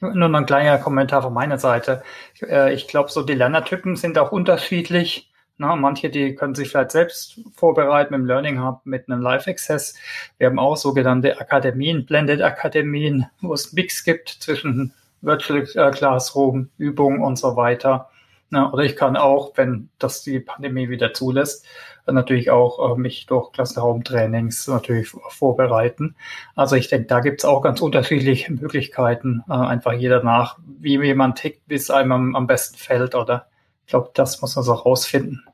Nur 0.00 0.28
noch 0.28 0.38
ein 0.38 0.46
kleiner 0.46 0.78
Kommentar 0.78 1.22
von 1.22 1.34
meiner 1.34 1.58
Seite. 1.58 2.02
Äh, 2.40 2.74
ich 2.74 2.88
glaube, 2.88 3.10
so 3.10 3.22
die 3.22 3.34
Lernertypen 3.34 3.96
sind 3.96 4.18
auch 4.18 4.32
unterschiedlich. 4.32 5.30
Na, 5.60 5.74
manche, 5.74 6.08
die 6.08 6.36
können 6.36 6.54
sich 6.54 6.68
vielleicht 6.68 6.92
selbst 6.92 7.40
vorbereiten 7.52 8.12
mit 8.12 8.20
dem 8.20 8.26
Learning 8.26 8.62
Hub, 8.62 8.80
mit 8.84 9.08
einem 9.08 9.20
Live 9.20 9.48
Access. 9.48 9.94
Wir 10.38 10.46
haben 10.46 10.60
auch 10.60 10.76
sogenannte 10.76 11.40
Akademien, 11.40 12.06
Blended 12.06 12.42
Akademien, 12.42 13.26
wo 13.40 13.54
es 13.54 13.72
Mix 13.72 14.04
gibt 14.04 14.28
zwischen 14.28 14.94
Virtual 15.20 15.66
äh, 15.74 15.90
Classroom, 15.90 16.70
Übungen 16.78 17.22
und 17.22 17.36
so 17.36 17.56
weiter. 17.56 18.08
Na, 18.50 18.72
oder 18.72 18.84
ich 18.84 18.96
kann 18.96 19.16
auch, 19.16 19.52
wenn 19.56 19.90
das 19.98 20.22
die 20.22 20.40
Pandemie 20.40 20.88
wieder 20.88 21.12
zulässt, 21.12 21.66
natürlich 22.06 22.50
auch 22.50 22.96
äh, 22.96 22.98
mich 22.98 23.26
durch 23.26 23.52
Klassenraumtrainings 23.52 24.68
natürlich 24.68 25.10
vorbereiten. 25.10 26.16
Also 26.56 26.76
ich 26.76 26.88
denke, 26.88 27.06
da 27.06 27.20
gibt's 27.20 27.44
auch 27.44 27.60
ganz 27.60 27.80
unterschiedliche 27.80 28.52
Möglichkeiten, 28.52 29.44
äh, 29.48 29.52
einfach 29.52 29.92
jeder 29.92 30.22
nach, 30.22 30.58
wie 30.66 30.98
jemand 31.02 31.38
tickt, 31.38 31.62
wie 31.66 31.74
es 31.74 31.90
einem 31.90 32.12
am, 32.12 32.36
am 32.36 32.46
besten 32.46 32.78
fällt, 32.78 33.14
oder? 33.14 33.48
Ich 33.84 33.90
glaube, 33.90 34.10
das 34.14 34.40
muss 34.40 34.56
man 34.56 34.64
so 34.64 34.72
rausfinden. 34.72 35.44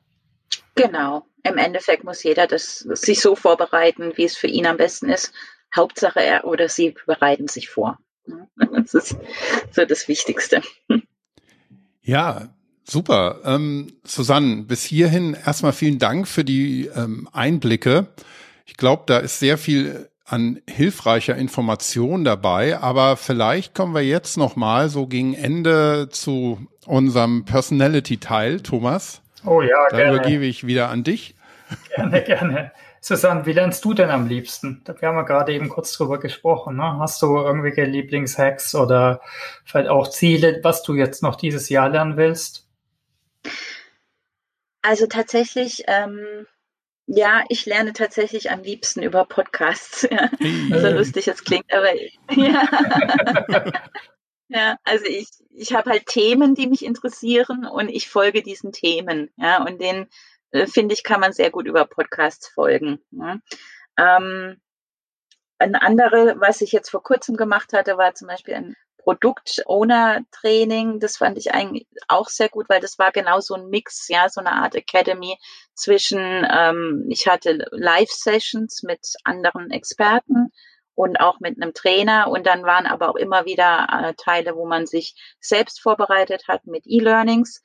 Genau. 0.74 1.24
Im 1.42 1.59
Endeffekt 1.59 2.04
muss 2.04 2.22
jeder 2.22 2.46
das 2.46 2.78
sich 2.78 3.20
so 3.20 3.37
vorbereiten, 3.37 4.12
wie 4.16 4.24
es 4.24 4.37
für 4.37 4.46
ihn 4.46 4.66
am 4.66 4.76
besten 4.76 5.11
ist. 5.11 5.33
Hauptsache 5.74 6.20
er 6.20 6.44
oder 6.44 6.68
sie 6.68 6.94
bereiten 7.07 7.48
sich 7.48 7.68
vor. 7.68 7.98
Das 8.72 8.94
ist 8.94 9.16
so 9.70 9.85
das 9.85 10.09
Wichtigste. 10.09 10.62
Ja, 12.00 12.48
Super. 12.85 13.40
Ähm, 13.44 13.88
Susanne, 14.05 14.62
bis 14.62 14.85
hierhin 14.85 15.35
erstmal 15.35 15.73
vielen 15.73 15.99
Dank 15.99 16.29
für 16.29 16.44
die 16.44 16.90
ähm, 16.94 17.29
Einblicke. 17.33 18.09
Ich 18.66 18.77
glaube, 18.77 19.05
da 19.07 19.18
ist 19.18 19.38
sehr 19.38 19.59
viel 19.59 20.09
an 20.27 20.61
hilfreicher 20.68 21.37
Information 21.37 22.25
dabei, 22.25 22.79
aber 22.79 23.16
vielleicht 23.16 23.75
kommen 23.75 23.94
wir 23.94 24.03
jetzt 24.03 24.37
noch 24.37 24.57
mal 24.57 24.88
so 24.88 25.07
gegen 25.07 25.35
Ende 25.35 26.09
zu 26.11 26.66
unserem 26.87 27.44
Personality-Teil, 27.44 28.61
Thomas. 28.61 29.23
Oh 29.44 29.61
ja, 29.61 29.87
da 29.90 29.97
gerne. 29.99 30.16
übergebe 30.16 30.44
ich 30.44 30.66
wieder 30.66 30.88
an 30.88 31.05
dich. 31.05 31.35
Gerne, 31.94 32.23
gerne. 32.23 32.73
Susanne, 33.01 33.44
wie 33.44 33.53
lernst 33.53 33.85
du 33.85 33.92
denn 33.92 34.09
am 34.09 34.27
liebsten? 34.27 34.83
Wir 34.99 35.09
haben 35.09 35.16
ja 35.16 35.23
gerade 35.23 35.53
eben 35.53 35.68
kurz 35.68 35.92
drüber 35.92 36.18
gesprochen. 36.18 36.77
Ne? 36.77 36.99
Hast 36.99 37.20
du 37.20 37.37
irgendwelche 37.37 37.85
Lieblingshacks 37.85 38.75
oder 38.75 39.20
vielleicht 39.66 39.90
auch 39.90 40.09
Ziele, 40.09 40.61
was 40.62 40.83
du 40.83 40.94
jetzt 40.94 41.23
noch 41.23 41.37
dieses 41.37 41.68
Jahr 41.68 41.90
lernen 41.90 42.16
willst? 42.16 42.63
Also 44.85 45.07
tatsächlich, 45.07 45.85
ähm, 45.87 46.47
ja, 47.07 47.42
ich 47.49 47.64
lerne 47.64 47.94
tatsächlich 47.94 48.51
am 48.51 48.62
liebsten 48.62 49.03
über 49.03 49.25
Podcasts. 49.25 50.07
Ja. 50.11 50.29
So 50.79 50.88
lustig 50.90 51.27
es 51.27 51.42
klingt, 51.42 51.73
aber 51.73 51.94
ja. 52.37 52.68
ja, 54.49 54.77
also 54.85 55.07
ich, 55.07 55.29
ich 55.49 55.73
habe 55.73 55.88
halt 55.88 56.05
Themen, 56.05 56.55
die 56.55 56.66
mich 56.66 56.85
interessieren 56.85 57.64
und 57.66 57.88
ich 57.88 58.11
folge 58.11 58.42
diesen 58.42 58.73
Themen. 58.73 59.31
Ja, 59.38 59.64
und 59.64 59.81
den 59.81 60.07
äh, 60.51 60.66
finde 60.66 60.92
ich, 60.92 61.03
kann 61.03 61.20
man 61.20 61.33
sehr 61.33 61.51
gut 61.51 61.66
über 61.66 61.87
Podcasts 61.87 62.49
folgen. 62.49 63.01
Ja. 63.11 63.38
Ähm, 63.99 64.61
ein 65.59 65.77
andere, 65.77 66.35
was 66.40 66.61
ich 66.61 66.73
jetzt 66.73 66.90
vor 66.90 67.03
kurzem 67.03 67.38
gemacht 67.38 67.73
hatte, 67.73 67.97
war 67.97 68.14
zum 68.14 68.29
Beispiel 68.29 68.55
ein 68.55 68.77
Produkt-Owner-Training. 69.05 70.99
Das 70.99 71.19
fand 71.19 71.37
ich 71.38 71.53
eigentlich 71.53 71.87
auch 72.09 72.29
sehr 72.29 72.49
gut, 72.49 72.69
weil 72.71 72.81
das 72.81 72.99
war 72.99 73.12
genau 73.12 73.38
so 73.40 73.55
ein 73.55 73.69
Mix, 73.69 74.09
ja, 74.09 74.29
so 74.31 74.40
eine 74.40 74.53
Art 74.53 74.75
Academy 74.75 75.38
zwischen, 75.75 76.47
ähm, 76.51 77.07
ich 77.11 77.29
hatte 77.29 77.67
Live-Sessions 77.71 78.83
mit 78.83 79.14
anderen 79.23 79.71
Experten 79.71 80.51
und 80.95 81.21
auch 81.21 81.38
mit 81.38 81.61
einem 81.61 81.75
Trainer 81.75 82.29
und 82.29 82.47
dann 82.47 82.62
waren 82.62 82.87
aber 82.87 83.11
auch 83.11 83.17
immer 83.17 83.45
wieder 83.45 83.87
äh, 83.90 84.14
Teile, 84.14 84.57
wo 84.57 84.67
man 84.67 84.87
sich 84.87 85.14
selbst 85.38 85.83
vorbereitet 85.83 86.49
hat 86.49 86.67
mit 86.67 86.85
E-Learnings. 86.87 87.62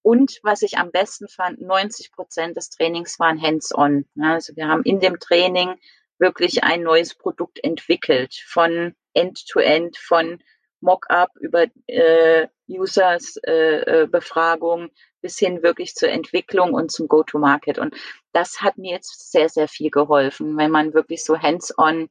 Und 0.00 0.38
was 0.42 0.62
ich 0.62 0.78
am 0.78 0.90
besten 0.90 1.28
fand, 1.28 1.60
90 1.60 2.12
Prozent 2.12 2.56
des 2.56 2.70
Trainings 2.70 3.18
waren 3.18 3.42
hands-on. 3.42 4.06
Also 4.18 4.56
wir 4.56 4.68
haben 4.68 4.84
in 4.84 5.00
dem 5.00 5.18
Training 5.18 5.74
wirklich 6.18 6.64
ein 6.64 6.82
neues 6.82 7.14
Produkt 7.14 7.62
entwickelt, 7.62 8.34
von 8.46 8.94
End-to-End, 9.12 9.96
-End, 9.96 10.00
von 10.00 10.42
Mockup 10.80 11.30
über 11.40 11.66
äh, 11.86 12.48
Users-Befragung 12.68 14.82
äh, 14.82 14.86
äh 14.86 14.90
bis 15.20 15.36
hin 15.38 15.62
wirklich 15.62 15.94
zur 15.94 16.10
Entwicklung 16.10 16.74
und 16.74 16.92
zum 16.92 17.08
Go-to-Market. 17.08 17.78
Und 17.78 17.96
das 18.32 18.60
hat 18.60 18.76
mir 18.78 18.92
jetzt 18.92 19.32
sehr, 19.32 19.48
sehr 19.48 19.66
viel 19.66 19.90
geholfen, 19.90 20.56
wenn 20.56 20.70
man 20.70 20.94
wirklich 20.94 21.24
so 21.24 21.36
hands-on 21.38 22.08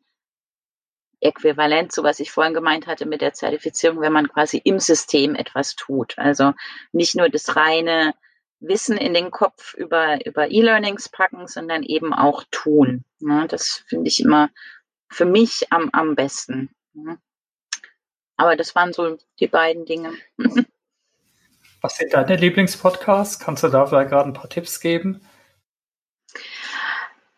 äquivalent 1.20 1.92
zu 1.92 2.04
was 2.04 2.20
ich 2.20 2.32
vorhin 2.32 2.54
gemeint 2.54 2.86
hatte 2.86 3.08
mit 3.08 3.22
der 3.22 3.34
Zertifizierung, 3.34 4.02
wenn 4.02 4.14
man 4.14 4.28
quasi 4.28 4.62
im 4.64 4.80
System 4.80 5.36
etwas 5.36 5.76
tut. 5.76 6.18
Also 6.18 6.54
nicht 6.92 7.16
nur 7.16 7.30
das 7.30 7.56
reine 7.56 8.14
Wissen 8.60 8.98
in 8.98 9.14
den 9.14 9.32
Kopf 9.32 9.74
über, 9.74 10.24
über 10.26 10.50
E-Learnings 10.50 11.10
packen, 11.10 11.48
sondern 11.48 11.84
eben 11.84 12.14
auch 12.14 12.44
tun. 12.52 13.04
Ja, 13.20 13.48
das 13.48 13.84
finde 13.88 14.10
ich 14.10 14.20
immer 14.20 14.50
für 15.10 15.26
mich 15.26 15.68
am, 15.72 15.90
am 15.94 16.16
besten. 16.16 16.70
Ja. 16.94 17.18
Aber 18.38 18.56
das 18.56 18.76
waren 18.76 18.94
so 18.94 19.18
die 19.40 19.48
beiden 19.48 19.86
Dinge. 19.86 20.14
Was 21.82 21.98
sind 21.98 22.14
deine 22.14 22.36
Lieblingspodcasts? 22.36 23.40
Kannst 23.40 23.64
du 23.64 23.68
da 23.68 23.86
vielleicht 23.86 24.10
gerade 24.10 24.30
ein 24.30 24.34
paar 24.34 24.50
Tipps 24.50 24.80
geben? 24.80 25.22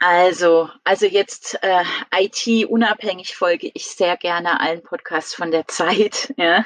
Also, 0.02 0.70
also 0.86 1.06
jetzt 1.06 1.60
äh, 1.62 1.84
IT-unabhängig 2.16 3.36
folge 3.36 3.70
ich 3.74 3.88
sehr 3.88 4.16
gerne 4.16 4.62
allen 4.62 4.82
Podcasts 4.82 5.36
von 5.36 5.52
der 5.52 5.68
Zeit. 5.68 6.34
Ja. 6.38 6.64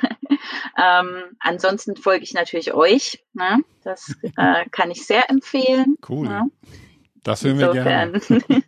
Ähm, 0.78 1.24
ansonsten 1.40 1.96
folge 1.96 2.24
ich 2.24 2.34
natürlich 2.34 2.74
euch. 2.74 3.24
Ne? 3.34 3.60
Das 3.84 4.14
äh, 4.36 4.66
kann 4.70 4.92
ich 4.92 5.06
sehr 5.06 5.30
empfehlen. 5.30 5.96
Cool. 6.08 6.28
Ja. 6.28 6.46
Das 7.24 7.44
hören 7.44 7.60
wir 7.60 7.72
Insofern. 7.72 8.20
gerne. 8.20 8.64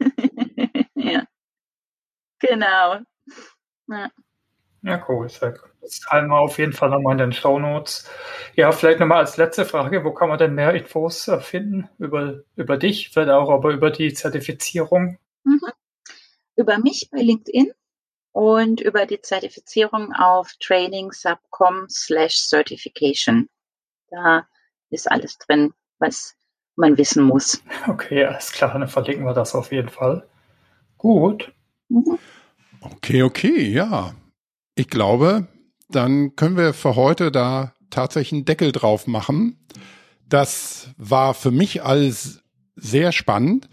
ja. 0.95 1.23
Genau. 2.39 2.99
Ja. 3.87 4.09
Ja, 4.85 5.03
cool. 5.09 5.27
Das 5.81 5.99
teilen 5.99 6.27
wir 6.27 6.39
auf 6.39 6.59
jeden 6.59 6.73
Fall 6.73 6.91
nochmal 6.91 7.13
in 7.13 7.17
den 7.17 7.33
Show 7.33 7.57
Notes. 7.57 8.07
Ja, 8.55 8.71
vielleicht 8.71 8.99
nochmal 8.99 9.19
als 9.19 9.35
letzte 9.35 9.65
Frage, 9.65 10.03
wo 10.03 10.13
kann 10.13 10.29
man 10.29 10.37
denn 10.37 10.53
mehr 10.53 10.75
Infos 10.75 11.27
äh, 11.27 11.39
finden 11.39 11.89
über, 11.97 12.41
über 12.55 12.77
dich, 12.77 13.09
vielleicht 13.09 13.31
auch 13.31 13.49
aber 13.49 13.71
über 13.71 13.89
die 13.89 14.13
Zertifizierung? 14.13 15.17
Mhm. 15.43 15.71
Über 16.55 16.77
mich 16.77 17.09
bei 17.11 17.19
LinkedIn 17.19 17.71
und 18.31 18.79
über 18.79 19.07
die 19.07 19.21
Zertifizierung 19.21 20.13
auf 20.13 20.51
trainingsubcom 20.59 21.87
slash 21.89 22.35
certification. 22.47 23.49
Da 24.11 24.47
ist 24.91 25.11
alles 25.11 25.39
drin, 25.39 25.73
was 25.97 26.35
man 26.75 26.95
wissen 26.99 27.23
muss. 27.23 27.63
Okay, 27.87 28.23
alles 28.23 28.51
klar, 28.51 28.77
dann 28.77 28.87
verlinken 28.87 29.25
wir 29.25 29.33
das 29.33 29.55
auf 29.55 29.71
jeden 29.71 29.89
Fall. 29.89 30.27
Gut. 30.99 31.51
Mhm. 31.89 32.19
Okay, 32.81 33.23
okay, 33.23 33.67
ja. 33.67 34.13
Ich 34.75 34.89
glaube, 34.89 35.47
dann 35.89 36.35
können 36.35 36.57
wir 36.57 36.73
für 36.73 36.97
heute 36.97 37.31
da 37.31 37.73
tatsächlich 37.89 38.33
einen 38.33 38.45
Deckel 38.45 38.73
drauf 38.73 39.07
machen. 39.07 39.65
Das 40.27 40.89
war 40.97 41.33
für 41.33 41.51
mich 41.51 41.83
alles 41.83 42.43
sehr 42.75 43.13
spannend. 43.13 43.69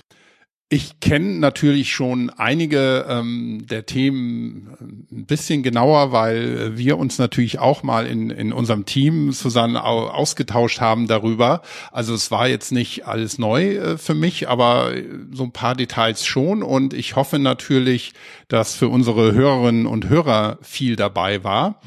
Ich 0.73 1.01
kenne 1.01 1.39
natürlich 1.39 1.93
schon 1.93 2.31
einige 2.31 3.05
ähm, 3.07 3.67
der 3.69 3.85
Themen 3.85 4.71
äh, 4.81 5.15
ein 5.17 5.27
bisschen 5.27 5.63
genauer, 5.63 6.13
weil 6.13 6.79
wir 6.79 6.97
uns 6.97 7.19
natürlich 7.19 7.59
auch 7.59 7.83
mal 7.83 8.07
in, 8.07 8.31
in 8.31 8.55
unserem 8.55 8.87
Team 8.87 9.33
zusammen 9.33 9.77
ausgetauscht 9.77 10.81
haben 10.81 11.09
darüber. 11.09 11.61
Also 11.91 12.15
es 12.15 12.31
war 12.31 12.49
jetzt 12.49 12.73
nicht 12.73 13.07
alles 13.07 13.37
neu 13.37 13.75
äh, 13.75 13.99
für 13.99 14.15
mich, 14.15 14.49
aber 14.49 14.95
so 15.31 15.43
ein 15.43 15.53
paar 15.53 15.75
Details 15.75 16.25
schon. 16.25 16.63
Und 16.63 16.95
ich 16.95 17.17
hoffe 17.17 17.39
natürlich, 17.39 18.15
dass 18.49 18.75
für 18.75 18.89
unsere 18.89 19.35
Hörerinnen 19.35 19.85
und 19.85 20.09
Hörer 20.09 20.57
viel 20.63 20.97
dabei 20.97 21.45
war 21.45 21.83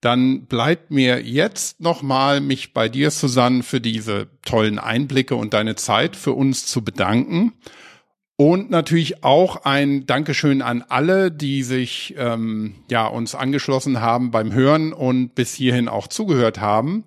dann 0.00 0.46
bleibt 0.46 0.92
mir 0.92 1.20
jetzt 1.26 1.80
nochmal 1.80 2.40
mich 2.40 2.72
bei 2.72 2.88
dir, 2.88 3.10
Susanne, 3.10 3.64
für 3.64 3.80
diese 3.80 4.28
tollen 4.44 4.78
Einblicke 4.78 5.34
und 5.34 5.54
deine 5.54 5.74
Zeit 5.74 6.14
für 6.14 6.34
uns 6.34 6.66
zu 6.66 6.84
bedanken. 6.84 7.52
Und 8.40 8.70
natürlich 8.70 9.24
auch 9.24 9.64
ein 9.64 10.06
Dankeschön 10.06 10.62
an 10.62 10.84
alle, 10.88 11.32
die 11.32 11.64
sich 11.64 12.14
ähm, 12.16 12.76
ja 12.88 13.04
uns 13.04 13.34
angeschlossen 13.34 14.00
haben 14.00 14.30
beim 14.30 14.52
Hören 14.52 14.92
und 14.92 15.34
bis 15.34 15.54
hierhin 15.54 15.88
auch 15.88 16.06
zugehört 16.06 16.60
haben. 16.60 17.02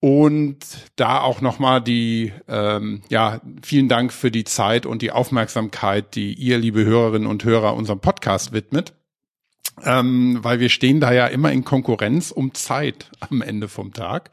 Und 0.00 0.56
da 0.96 1.20
auch 1.20 1.42
nochmal 1.42 1.82
die, 1.82 2.32
ähm, 2.48 3.02
ja, 3.10 3.42
vielen 3.62 3.90
Dank 3.90 4.10
für 4.10 4.30
die 4.30 4.44
Zeit 4.44 4.86
und 4.86 5.02
die 5.02 5.12
Aufmerksamkeit, 5.12 6.14
die 6.14 6.32
ihr, 6.32 6.56
liebe 6.56 6.82
Hörerinnen 6.82 7.28
und 7.28 7.44
Hörer, 7.44 7.76
unserem 7.76 8.00
Podcast 8.00 8.52
widmet. 8.54 8.94
Ähm, 9.84 10.38
weil 10.40 10.60
wir 10.60 10.70
stehen 10.70 11.00
da 11.00 11.12
ja 11.12 11.26
immer 11.26 11.52
in 11.52 11.62
Konkurrenz 11.62 12.30
um 12.30 12.54
Zeit 12.54 13.10
am 13.20 13.42
Ende 13.42 13.68
vom 13.68 13.92
Tag. 13.92 14.30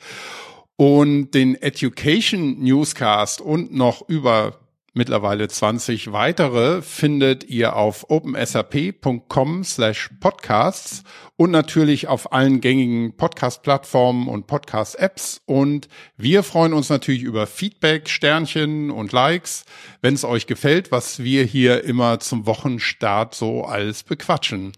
Und 0.77 1.31
den 1.31 1.55
Education 1.55 2.63
Newscast 2.63 3.41
und 3.41 3.73
noch 3.73 4.07
über 4.07 4.59
mittlerweile 4.97 5.47
20 5.47 6.11
weitere 6.11 6.81
findet 6.81 7.43
ihr 7.45 7.75
auf 7.75 8.09
opensap.com 8.09 9.63
slash 9.63 10.09
podcasts 10.19 11.03
und 11.37 11.51
natürlich 11.51 12.07
auf 12.07 12.33
allen 12.33 12.59
gängigen 12.59 13.15
Podcast-Plattformen 13.15 14.27
und 14.27 14.47
Podcast-Apps. 14.47 15.41
Und 15.45 15.87
wir 16.17 16.43
freuen 16.43 16.73
uns 16.73 16.89
natürlich 16.89 17.21
über 17.21 17.47
Feedback, 17.47 18.09
Sternchen 18.09 18.91
und 18.91 19.11
Likes, 19.11 19.65
wenn 20.01 20.15
es 20.15 20.25
euch 20.25 20.47
gefällt, 20.47 20.91
was 20.91 21.19
wir 21.19 21.43
hier 21.43 21.83
immer 21.83 22.19
zum 22.19 22.45
Wochenstart 22.47 23.35
so 23.35 23.63
alles 23.63 24.03
bequatschen. 24.03 24.73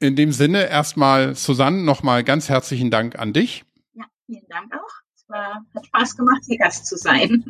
In 0.00 0.16
dem 0.16 0.32
Sinne 0.32 0.68
erstmal, 0.68 1.36
Susanne, 1.36 1.82
nochmal 1.82 2.24
ganz 2.24 2.48
herzlichen 2.48 2.90
Dank 2.90 3.18
an 3.18 3.32
dich. 3.32 3.64
Ja, 3.94 4.04
vielen 4.26 4.46
Dank 4.48 4.74
auch. 4.74 5.00
Es 5.14 5.28
war, 5.28 5.64
hat 5.74 5.86
Spaß 5.86 6.16
gemacht, 6.16 6.42
hier 6.46 6.58
Gast 6.58 6.86
zu 6.86 6.96
sein. 6.96 7.44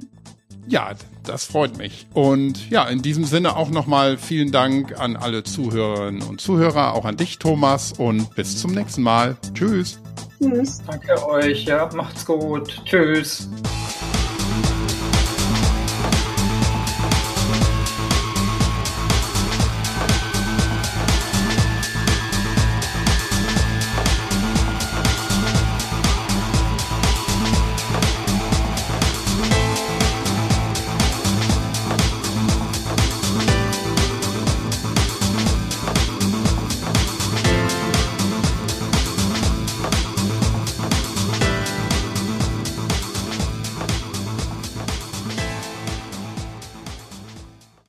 Ja, 0.66 0.92
das 1.24 1.44
freut 1.44 1.78
mich. 1.78 2.06
Und 2.14 2.70
ja, 2.70 2.84
in 2.88 3.02
diesem 3.02 3.24
Sinne 3.24 3.56
auch 3.56 3.70
nochmal 3.70 4.18
vielen 4.18 4.52
Dank 4.52 4.98
an 4.98 5.16
alle 5.16 5.42
Zuhörerinnen 5.42 6.22
und 6.22 6.40
Zuhörer, 6.40 6.94
auch 6.94 7.04
an 7.04 7.16
dich, 7.16 7.38
Thomas, 7.38 7.92
und 7.92 8.34
bis 8.34 8.58
zum 8.58 8.72
nächsten 8.72 9.02
Mal. 9.02 9.36
Tschüss. 9.54 10.00
Tschüss. 10.38 10.78
Danke 10.86 11.26
euch, 11.26 11.64
ja, 11.64 11.88
macht's 11.94 12.24
gut. 12.24 12.82
Tschüss. 12.84 13.48